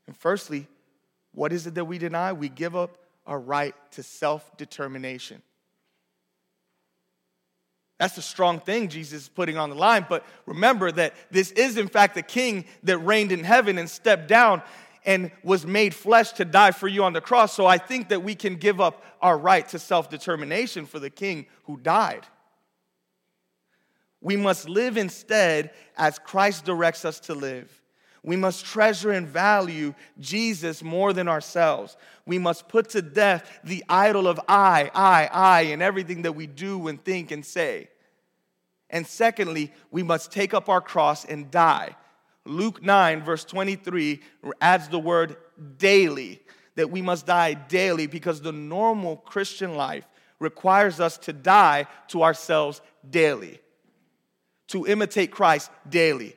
And 0.06 0.16
firstly, 0.16 0.68
what 1.32 1.52
is 1.52 1.66
it 1.66 1.74
that 1.74 1.86
we 1.86 1.98
deny? 1.98 2.32
We 2.32 2.48
give 2.48 2.76
up 2.76 2.96
our 3.26 3.40
right 3.40 3.74
to 3.90 4.04
self 4.04 4.56
determination. 4.56 5.42
That's 7.98 8.16
a 8.16 8.22
strong 8.22 8.60
thing 8.60 8.88
Jesus 8.88 9.22
is 9.22 9.28
putting 9.28 9.58
on 9.58 9.70
the 9.70 9.76
line. 9.76 10.06
But 10.08 10.24
remember 10.46 10.92
that 10.92 11.14
this 11.32 11.50
is, 11.50 11.78
in 11.78 11.88
fact, 11.88 12.14
the 12.14 12.22
king 12.22 12.66
that 12.84 12.98
reigned 12.98 13.32
in 13.32 13.42
heaven 13.42 13.76
and 13.76 13.90
stepped 13.90 14.28
down 14.28 14.62
and 15.06 15.30
was 15.44 15.64
made 15.64 15.94
flesh 15.94 16.32
to 16.32 16.44
die 16.44 16.72
for 16.72 16.88
you 16.88 17.04
on 17.04 17.12
the 17.12 17.20
cross. 17.20 17.54
So 17.54 17.64
I 17.64 17.78
think 17.78 18.08
that 18.08 18.22
we 18.22 18.34
can 18.34 18.56
give 18.56 18.80
up 18.80 19.02
our 19.22 19.38
right 19.38 19.66
to 19.68 19.78
self 19.78 20.10
determination 20.10 20.84
for 20.84 20.98
the 20.98 21.08
king 21.08 21.46
who 21.64 21.78
died. 21.78 22.26
We 24.20 24.36
must 24.36 24.68
live 24.68 24.96
instead 24.96 25.70
as 25.96 26.18
Christ 26.18 26.64
directs 26.64 27.04
us 27.04 27.20
to 27.20 27.34
live. 27.34 27.70
We 28.24 28.34
must 28.34 28.66
treasure 28.66 29.12
and 29.12 29.28
value 29.28 29.94
Jesus 30.18 30.82
more 30.82 31.12
than 31.12 31.28
ourselves. 31.28 31.96
We 32.26 32.38
must 32.38 32.66
put 32.66 32.88
to 32.90 33.02
death 33.02 33.60
the 33.62 33.84
idol 33.88 34.26
of 34.26 34.40
I, 34.48 34.90
I, 34.92 35.30
I 35.32 35.60
in 35.60 35.80
everything 35.80 36.22
that 36.22 36.32
we 36.32 36.48
do 36.48 36.88
and 36.88 37.02
think 37.04 37.30
and 37.30 37.46
say. 37.46 37.88
And 38.90 39.06
secondly, 39.06 39.72
we 39.92 40.02
must 40.02 40.32
take 40.32 40.54
up 40.54 40.68
our 40.68 40.80
cross 40.80 41.24
and 41.24 41.52
die. 41.52 41.94
Luke 42.46 42.82
9, 42.82 43.22
verse 43.22 43.44
23, 43.44 44.20
adds 44.60 44.88
the 44.88 44.98
word 44.98 45.36
daily, 45.78 46.40
that 46.74 46.90
we 46.90 47.02
must 47.02 47.26
die 47.26 47.54
daily 47.54 48.06
because 48.06 48.40
the 48.40 48.52
normal 48.52 49.16
Christian 49.16 49.74
life 49.74 50.04
requires 50.38 51.00
us 51.00 51.16
to 51.18 51.32
die 51.32 51.86
to 52.08 52.22
ourselves 52.22 52.80
daily, 53.08 53.60
to 54.68 54.86
imitate 54.86 55.30
Christ 55.30 55.70
daily. 55.88 56.36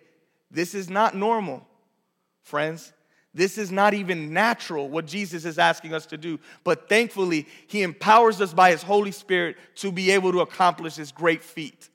This 0.50 0.74
is 0.74 0.90
not 0.90 1.16
normal 1.16 1.68
friends. 2.42 2.94
This 3.34 3.58
is 3.58 3.72
not 3.72 3.94
even 3.94 4.34
natural 4.34 4.90
what 4.90 5.06
Jesus 5.06 5.46
is 5.46 5.60
asking 5.60 5.94
us 5.94 6.08
to 6.08 6.18
do, 6.18 6.40
but 6.64 6.90
thankfully, 6.90 7.48
He 7.68 7.84
empowers 7.84 8.42
us 8.42 8.54
by 8.54 8.72
His 8.72 8.82
Holy 8.82 9.12
Spirit 9.12 9.58
to 9.76 9.92
be 9.92 10.12
able 10.12 10.32
to 10.32 10.40
accomplish 10.40 10.96
this 10.96 11.12
great 11.12 11.44
feat. 11.44 11.90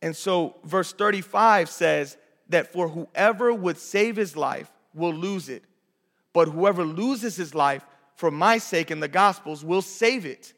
And 0.00 0.14
so, 0.14 0.56
verse 0.64 0.92
35 0.92 1.68
says 1.68 2.16
that 2.48 2.72
for 2.72 2.88
whoever 2.88 3.52
would 3.52 3.78
save 3.78 4.16
his 4.16 4.36
life 4.36 4.70
will 4.94 5.12
lose 5.12 5.48
it, 5.48 5.64
but 6.32 6.48
whoever 6.48 6.84
loses 6.84 7.36
his 7.36 7.54
life 7.54 7.84
for 8.14 8.30
my 8.30 8.58
sake 8.58 8.90
in 8.90 9.00
the 9.00 9.08
Gospels 9.08 9.64
will 9.64 9.82
save 9.82 10.24
it. 10.24 10.52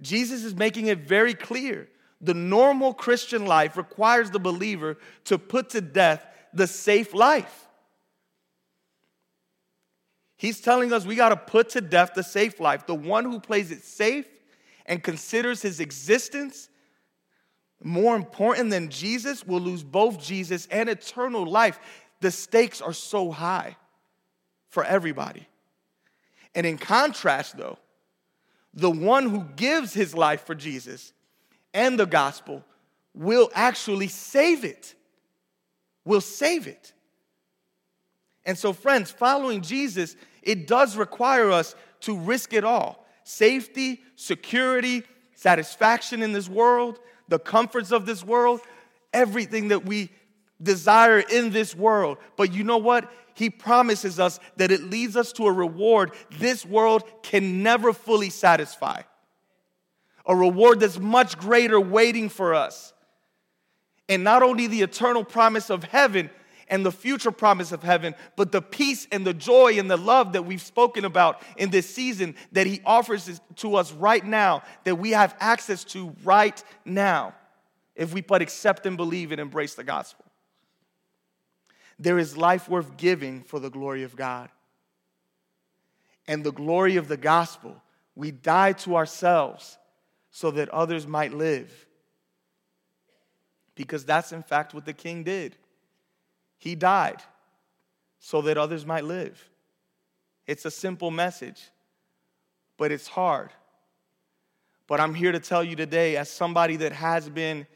Jesus 0.00 0.44
is 0.44 0.54
making 0.54 0.86
it 0.86 0.98
very 1.00 1.34
clear. 1.34 1.88
The 2.20 2.34
normal 2.34 2.94
Christian 2.94 3.46
life 3.46 3.76
requires 3.76 4.30
the 4.30 4.38
believer 4.38 4.98
to 5.24 5.38
put 5.38 5.70
to 5.70 5.80
death 5.80 6.26
the 6.52 6.66
safe 6.66 7.14
life. 7.14 7.66
He's 10.36 10.60
telling 10.60 10.92
us 10.92 11.06
we 11.06 11.16
got 11.16 11.30
to 11.30 11.36
put 11.36 11.70
to 11.70 11.80
death 11.80 12.12
the 12.14 12.22
safe 12.22 12.60
life. 12.60 12.86
The 12.86 12.94
one 12.94 13.24
who 13.24 13.40
plays 13.40 13.70
it 13.70 13.82
safe 13.82 14.28
and 14.84 15.02
considers 15.02 15.62
his 15.62 15.80
existence 15.80 16.68
more 17.82 18.16
important 18.16 18.70
than 18.70 18.88
Jesus 18.88 19.46
will 19.46 19.60
lose 19.60 19.82
both 19.82 20.22
Jesus 20.22 20.66
and 20.70 20.88
eternal 20.88 21.46
life. 21.46 21.78
The 22.20 22.30
stakes 22.30 22.80
are 22.80 22.92
so 22.92 23.30
high 23.30 23.76
for 24.68 24.84
everybody. 24.84 25.46
And 26.54 26.66
in 26.66 26.78
contrast, 26.78 27.56
though, 27.56 27.78
the 28.72 28.90
one 28.90 29.28
who 29.28 29.44
gives 29.56 29.92
his 29.92 30.14
life 30.14 30.46
for 30.46 30.54
Jesus 30.54 31.12
and 31.74 31.98
the 31.98 32.06
gospel 32.06 32.64
will 33.14 33.50
actually 33.54 34.08
save 34.08 34.64
it 34.64 34.94
will 36.06 36.22
save 36.22 36.66
it. 36.66 36.94
And 38.46 38.56
so, 38.56 38.72
friends, 38.72 39.10
following 39.10 39.60
Jesus, 39.60 40.16
it 40.40 40.66
does 40.66 40.96
require 40.96 41.50
us 41.50 41.74
to 42.00 42.16
risk 42.16 42.54
it 42.54 42.64
all 42.64 43.04
safety, 43.24 44.00
security, 44.14 45.02
satisfaction 45.34 46.22
in 46.22 46.32
this 46.32 46.48
world, 46.48 47.00
the 47.28 47.38
comforts 47.38 47.92
of 47.92 48.06
this 48.06 48.24
world, 48.24 48.60
everything 49.12 49.68
that 49.68 49.84
we 49.84 50.10
desire 50.62 51.20
in 51.20 51.50
this 51.50 51.74
world. 51.74 52.18
But 52.36 52.52
you 52.52 52.64
know 52.64 52.78
what? 52.78 53.10
He 53.34 53.50
promises 53.50 54.18
us 54.18 54.40
that 54.56 54.70
it 54.70 54.84
leads 54.84 55.16
us 55.16 55.32
to 55.34 55.46
a 55.46 55.52
reward 55.52 56.12
this 56.38 56.64
world 56.64 57.02
can 57.22 57.62
never 57.62 57.92
fully 57.92 58.30
satisfy. 58.30 59.02
A 60.24 60.34
reward 60.34 60.80
that's 60.80 60.98
much 60.98 61.38
greater 61.38 61.78
waiting 61.80 62.28
for 62.28 62.54
us 62.54 62.94
and 64.08 64.24
not 64.24 64.42
only 64.42 64.66
the 64.66 64.82
eternal 64.82 65.24
promise 65.24 65.70
of 65.70 65.84
heaven 65.84 66.30
and 66.68 66.84
the 66.84 66.92
future 66.92 67.30
promise 67.30 67.72
of 67.72 67.82
heaven, 67.82 68.14
but 68.34 68.52
the 68.52 68.62
peace 68.62 69.06
and 69.12 69.26
the 69.26 69.34
joy 69.34 69.78
and 69.78 69.90
the 69.90 69.96
love 69.96 70.32
that 70.32 70.44
we've 70.44 70.62
spoken 70.62 71.04
about 71.04 71.42
in 71.56 71.70
this 71.70 71.88
season 71.88 72.34
that 72.52 72.66
He 72.66 72.80
offers 72.84 73.40
to 73.56 73.76
us 73.76 73.92
right 73.92 74.24
now, 74.24 74.62
that 74.84 74.96
we 74.96 75.10
have 75.12 75.36
access 75.40 75.84
to 75.84 76.14
right 76.24 76.62
now, 76.84 77.34
if 77.94 78.12
we 78.12 78.20
but 78.20 78.42
accept 78.42 78.86
and 78.86 78.96
believe 78.96 79.32
and 79.32 79.40
embrace 79.40 79.74
the 79.74 79.84
gospel. 79.84 80.24
There 81.98 82.18
is 82.18 82.36
life 82.36 82.68
worth 82.68 82.96
giving 82.96 83.42
for 83.42 83.58
the 83.58 83.70
glory 83.70 84.02
of 84.02 84.16
God. 84.16 84.50
And 86.28 86.44
the 86.44 86.52
glory 86.52 86.96
of 86.96 87.08
the 87.08 87.16
gospel, 87.16 87.80
we 88.14 88.32
die 88.32 88.72
to 88.72 88.96
ourselves 88.96 89.78
so 90.30 90.50
that 90.50 90.68
others 90.70 91.06
might 91.06 91.32
live 91.32 91.86
because 93.76 94.04
that's 94.04 94.32
in 94.32 94.42
fact 94.42 94.74
what 94.74 94.84
the 94.84 94.92
king 94.92 95.22
did. 95.22 95.56
He 96.58 96.74
died 96.74 97.22
so 98.18 98.42
that 98.42 98.58
others 98.58 98.84
might 98.84 99.04
live. 99.04 99.48
It's 100.46 100.64
a 100.64 100.70
simple 100.70 101.10
message, 101.10 101.60
but 102.76 102.92
it's 102.92 103.08
hard. 103.08 103.50
But 104.86 105.00
I'm 105.00 105.14
here 105.14 105.32
to 105.32 105.40
tell 105.40 105.64
you 105.64 105.76
today, 105.76 106.16
as 106.16 106.30
somebody 106.30 106.76
that 106.76 106.92
has 106.92 107.28
been 107.28 107.66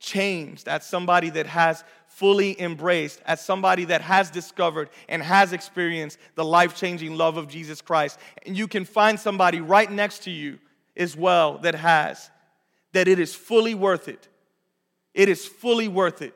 changed, 0.00 0.68
as 0.68 0.86
somebody 0.86 1.30
that 1.30 1.46
has 1.46 1.84
fully 2.06 2.58
embraced, 2.60 3.20
as 3.26 3.44
somebody 3.44 3.84
that 3.86 4.00
has 4.00 4.30
discovered 4.30 4.88
and 5.08 5.22
has 5.22 5.52
experienced 5.52 6.18
the 6.34 6.44
life 6.44 6.74
changing 6.74 7.16
love 7.16 7.36
of 7.36 7.48
Jesus 7.48 7.82
Christ, 7.82 8.18
and 8.46 8.56
you 8.56 8.66
can 8.66 8.84
find 8.84 9.20
somebody 9.20 9.60
right 9.60 9.90
next 9.90 10.22
to 10.24 10.30
you 10.30 10.58
as 10.96 11.16
well 11.16 11.58
that 11.58 11.74
has, 11.74 12.30
that 12.92 13.08
it 13.08 13.18
is 13.18 13.34
fully 13.34 13.74
worth 13.74 14.08
it 14.08 14.28
it 15.18 15.28
is 15.28 15.44
fully 15.44 15.88
worth 15.88 16.22
it. 16.22 16.32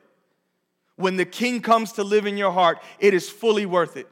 When 1.03 1.17
the 1.17 1.25
king 1.25 1.59
comes 1.59 1.91
to 1.93 2.03
live 2.05 2.25
in 2.25 2.37
your 2.37 2.53
heart, 2.53 2.81
it 2.97 3.13
is 3.13 3.29
fully 3.29 3.65
worth 3.65 3.97
it. 3.97 4.07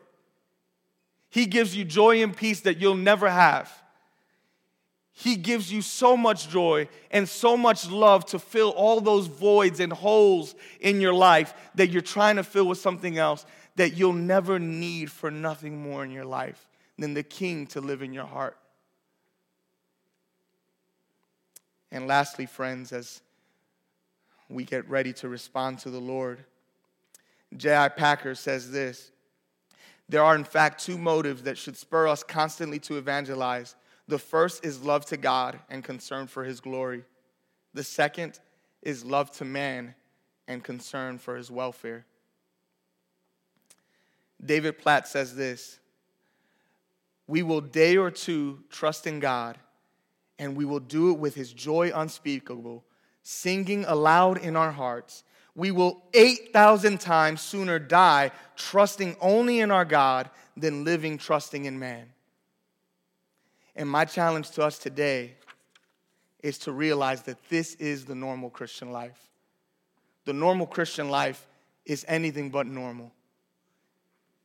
He 1.30 1.46
gives 1.46 1.74
you 1.74 1.86
joy 1.86 2.22
and 2.22 2.36
peace 2.36 2.60
that 2.62 2.82
you'll 2.82 2.98
never 2.98 3.30
have. 3.30 3.72
He 5.14 5.38
gives 5.38 5.72
you 5.72 5.82
so 5.84 6.18
much 6.18 6.50
joy 6.50 6.90
and 7.10 7.30
so 7.30 7.56
much 7.56 7.90
love 7.90 8.26
to 8.26 8.40
fill 8.40 8.72
all 8.72 9.00
those 9.00 9.28
voids 9.28 9.80
and 9.80 9.94
holes 9.94 10.54
in 10.82 11.00
your 11.00 11.14
life 11.14 11.54
that 11.76 11.92
you're 11.92 12.02
trying 12.02 12.36
to 12.36 12.44
fill 12.44 12.68
with 12.68 12.80
something 12.80 13.18
else 13.18 13.46
that 13.78 13.96
you'll 13.96 14.12
never 14.12 14.60
need 14.60 15.10
for 15.10 15.32
nothing 15.32 15.82
more 15.82 16.04
in 16.04 16.12
your 16.12 16.26
life 16.26 16.68
than 16.98 17.14
the 17.14 17.24
King 17.24 17.68
to 17.68 17.80
live 17.80 18.02
in 18.02 18.12
your 18.12 18.26
heart. 18.26 18.58
And 21.90 22.06
lastly, 22.06 22.48
friends, 22.48 22.92
as 22.92 23.22
we 24.50 24.66
get 24.66 24.90
ready 24.90 25.14
to 25.14 25.30
respond 25.30 25.80
to 25.80 25.90
the 25.90 26.02
Lord, 26.02 26.44
J.I. 27.56 27.90
Packer 27.90 28.36
says 28.36 28.72
this 28.72 29.12
There 30.10 30.24
are, 30.24 30.36
in 30.36 30.44
fact, 30.44 30.84
two 30.84 30.98
motives 30.98 31.44
that 31.44 31.58
should 31.58 31.78
spur 31.78 32.08
us 32.08 32.24
constantly 32.24 32.80
to 32.80 32.98
evangelize 32.98 33.76
the 34.12 34.20
first 34.20 34.66
is 34.66 34.84
love 34.84 35.06
to 35.06 35.16
God 35.16 35.60
and 35.70 35.86
concern 35.86 36.28
for 36.28 36.44
his 36.44 36.60
glory. 36.60 37.06
The 37.74 37.84
second 37.86 38.40
is 38.82 39.06
love 39.06 39.32
to 39.38 39.46
man 39.46 39.96
and 40.50 40.62
concern 40.62 41.18
for 41.18 41.38
his 41.38 41.50
welfare. 41.50 42.06
David 44.44 44.78
Platt 44.80 45.08
says 45.08 45.36
this 45.38 45.80
We 47.26 47.42
will 47.42 47.62
day 47.62 47.96
or 47.96 48.12
two 48.12 48.66
trust 48.70 49.08
in 49.08 49.22
God, 49.22 49.58
and 50.38 50.58
we 50.58 50.66
will 50.66 50.82
do 50.82 51.12
it 51.12 51.18
with 51.18 51.36
his 51.36 51.54
joy 51.54 51.92
unspeakable, 51.96 52.84
singing 53.24 53.86
aloud 53.86 54.40
in 54.40 54.58
our 54.58 54.74
hearts. 54.74 55.24
We 55.56 55.72
will 55.72 56.04
8,000 56.14 57.00
times 57.00 57.42
sooner 57.42 57.80
die 57.80 58.32
trusting 58.56 59.18
only 59.20 59.60
in 59.60 59.72
our 59.72 59.86
God 59.86 60.30
than 60.56 60.84
living 60.84 61.18
trusting 61.18 61.66
in 61.66 61.80
man. 61.80 62.08
And 63.76 63.90
my 63.90 64.06
challenge 64.06 64.52
to 64.52 64.64
us 64.64 64.78
today 64.78 65.34
is 66.42 66.58
to 66.60 66.72
realize 66.72 67.24
that 67.24 67.38
this 67.50 67.76
is 67.76 68.06
the 68.06 68.16
normal 68.16 68.50
Christian 68.50 68.92
life. 68.92 69.20
The 70.26 70.34
normal 70.34 70.68
Christian 70.68 71.10
life 71.10 71.48
is 71.86 72.06
anything 72.08 72.50
but 72.50 72.68
normal. 72.68 73.12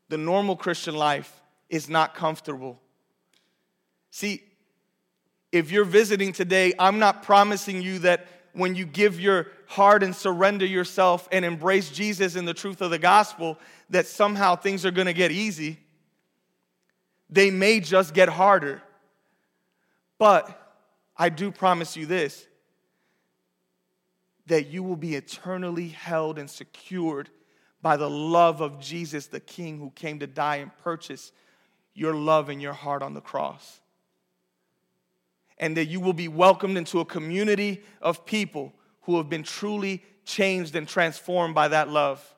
The 0.08 0.18
normal 0.18 0.56
Christian 0.56 0.94
life 0.94 1.40
is 1.68 1.88
not 1.88 2.14
comfortable. 2.14 2.80
See, 4.10 4.42
if 5.52 5.70
you're 5.70 5.84
visiting 5.84 6.32
today, 6.32 6.72
I'm 6.78 6.98
not 6.98 7.22
promising 7.22 7.82
you 7.82 7.98
that 8.00 8.26
when 8.56 8.74
you 8.74 8.86
give 8.86 9.20
your 9.20 9.48
heart 9.66 10.02
and 10.02 10.16
surrender 10.16 10.64
yourself 10.64 11.28
and 11.30 11.44
embrace 11.44 11.90
Jesus 11.90 12.36
and 12.36 12.48
the 12.48 12.54
truth 12.54 12.80
of 12.80 12.90
the 12.90 12.98
gospel, 12.98 13.58
that 13.90 14.06
somehow 14.06 14.56
things 14.56 14.86
are 14.86 14.90
gonna 14.90 15.12
get 15.12 15.30
easy. 15.30 15.78
They 17.28 17.50
may 17.50 17.80
just 17.80 18.14
get 18.14 18.28
harder. 18.28 18.82
But 20.18 20.74
I 21.16 21.28
do 21.28 21.50
promise 21.50 21.96
you 21.96 22.06
this 22.06 22.46
that 24.46 24.68
you 24.68 24.82
will 24.82 24.96
be 24.96 25.16
eternally 25.16 25.88
held 25.88 26.38
and 26.38 26.48
secured 26.48 27.28
by 27.82 27.96
the 27.96 28.08
love 28.08 28.60
of 28.60 28.80
Jesus, 28.80 29.26
the 29.26 29.40
King 29.40 29.78
who 29.78 29.90
came 29.90 30.20
to 30.20 30.26
die 30.26 30.56
and 30.56 30.70
purchase 30.78 31.32
your 31.94 32.14
love 32.14 32.48
and 32.48 32.62
your 32.62 32.72
heart 32.72 33.02
on 33.02 33.12
the 33.12 33.20
cross. 33.20 33.80
And 35.58 35.76
that 35.76 35.86
you 35.86 36.00
will 36.00 36.12
be 36.12 36.28
welcomed 36.28 36.76
into 36.76 37.00
a 37.00 37.04
community 37.04 37.82
of 38.02 38.26
people 38.26 38.74
who 39.02 39.16
have 39.16 39.28
been 39.28 39.42
truly 39.42 40.02
changed 40.24 40.76
and 40.76 40.86
transformed 40.86 41.54
by 41.54 41.68
that 41.68 41.88
love. 41.88 42.34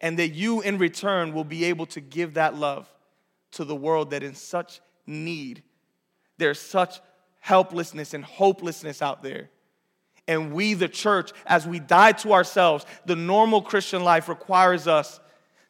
And 0.00 0.18
that 0.18 0.28
you, 0.28 0.60
in 0.60 0.78
return, 0.78 1.32
will 1.32 1.44
be 1.44 1.64
able 1.66 1.86
to 1.86 2.00
give 2.00 2.34
that 2.34 2.54
love 2.54 2.88
to 3.52 3.64
the 3.64 3.76
world 3.76 4.10
that 4.10 4.22
in 4.22 4.34
such 4.34 4.80
need 5.06 5.62
there's 6.38 6.60
such 6.60 7.00
helplessness 7.40 8.14
and 8.14 8.24
hopelessness 8.24 9.00
out 9.00 9.22
there. 9.22 9.48
And 10.28 10.52
we, 10.52 10.74
the 10.74 10.88
church, 10.88 11.32
as 11.46 11.66
we 11.66 11.78
die 11.78 12.12
to 12.12 12.32
ourselves, 12.32 12.84
the 13.04 13.16
normal 13.16 13.62
Christian 13.62 14.02
life 14.02 14.28
requires 14.28 14.88
us 14.88 15.20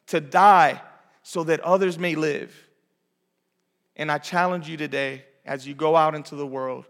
to 0.07 0.19
die 0.19 0.81
so 1.21 1.43
that 1.43 1.59
others 1.59 1.99
may 1.99 2.15
live. 2.15 2.55
And 3.95 4.11
I 4.11 4.17
challenge 4.17 4.67
you 4.67 4.77
today, 4.77 5.25
as 5.47 5.65
you 5.65 5.73
go 5.73 5.95
out 5.95 6.13
into 6.13 6.35
the 6.35 6.45
world, 6.45 6.85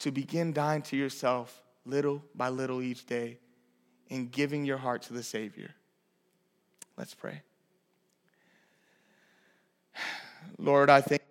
to 0.00 0.10
begin 0.10 0.52
dying 0.52 0.82
to 0.82 0.96
yourself 0.96 1.62
little 1.84 2.24
by 2.34 2.48
little 2.48 2.80
each 2.82 3.06
day 3.06 3.38
and 4.10 4.30
giving 4.30 4.64
your 4.64 4.78
heart 4.78 5.02
to 5.02 5.12
the 5.12 5.22
Savior. 5.22 5.74
Let's 6.96 7.14
pray. 7.14 7.42
Lord, 10.58 10.88
I 10.90 11.00
thank 11.00 11.22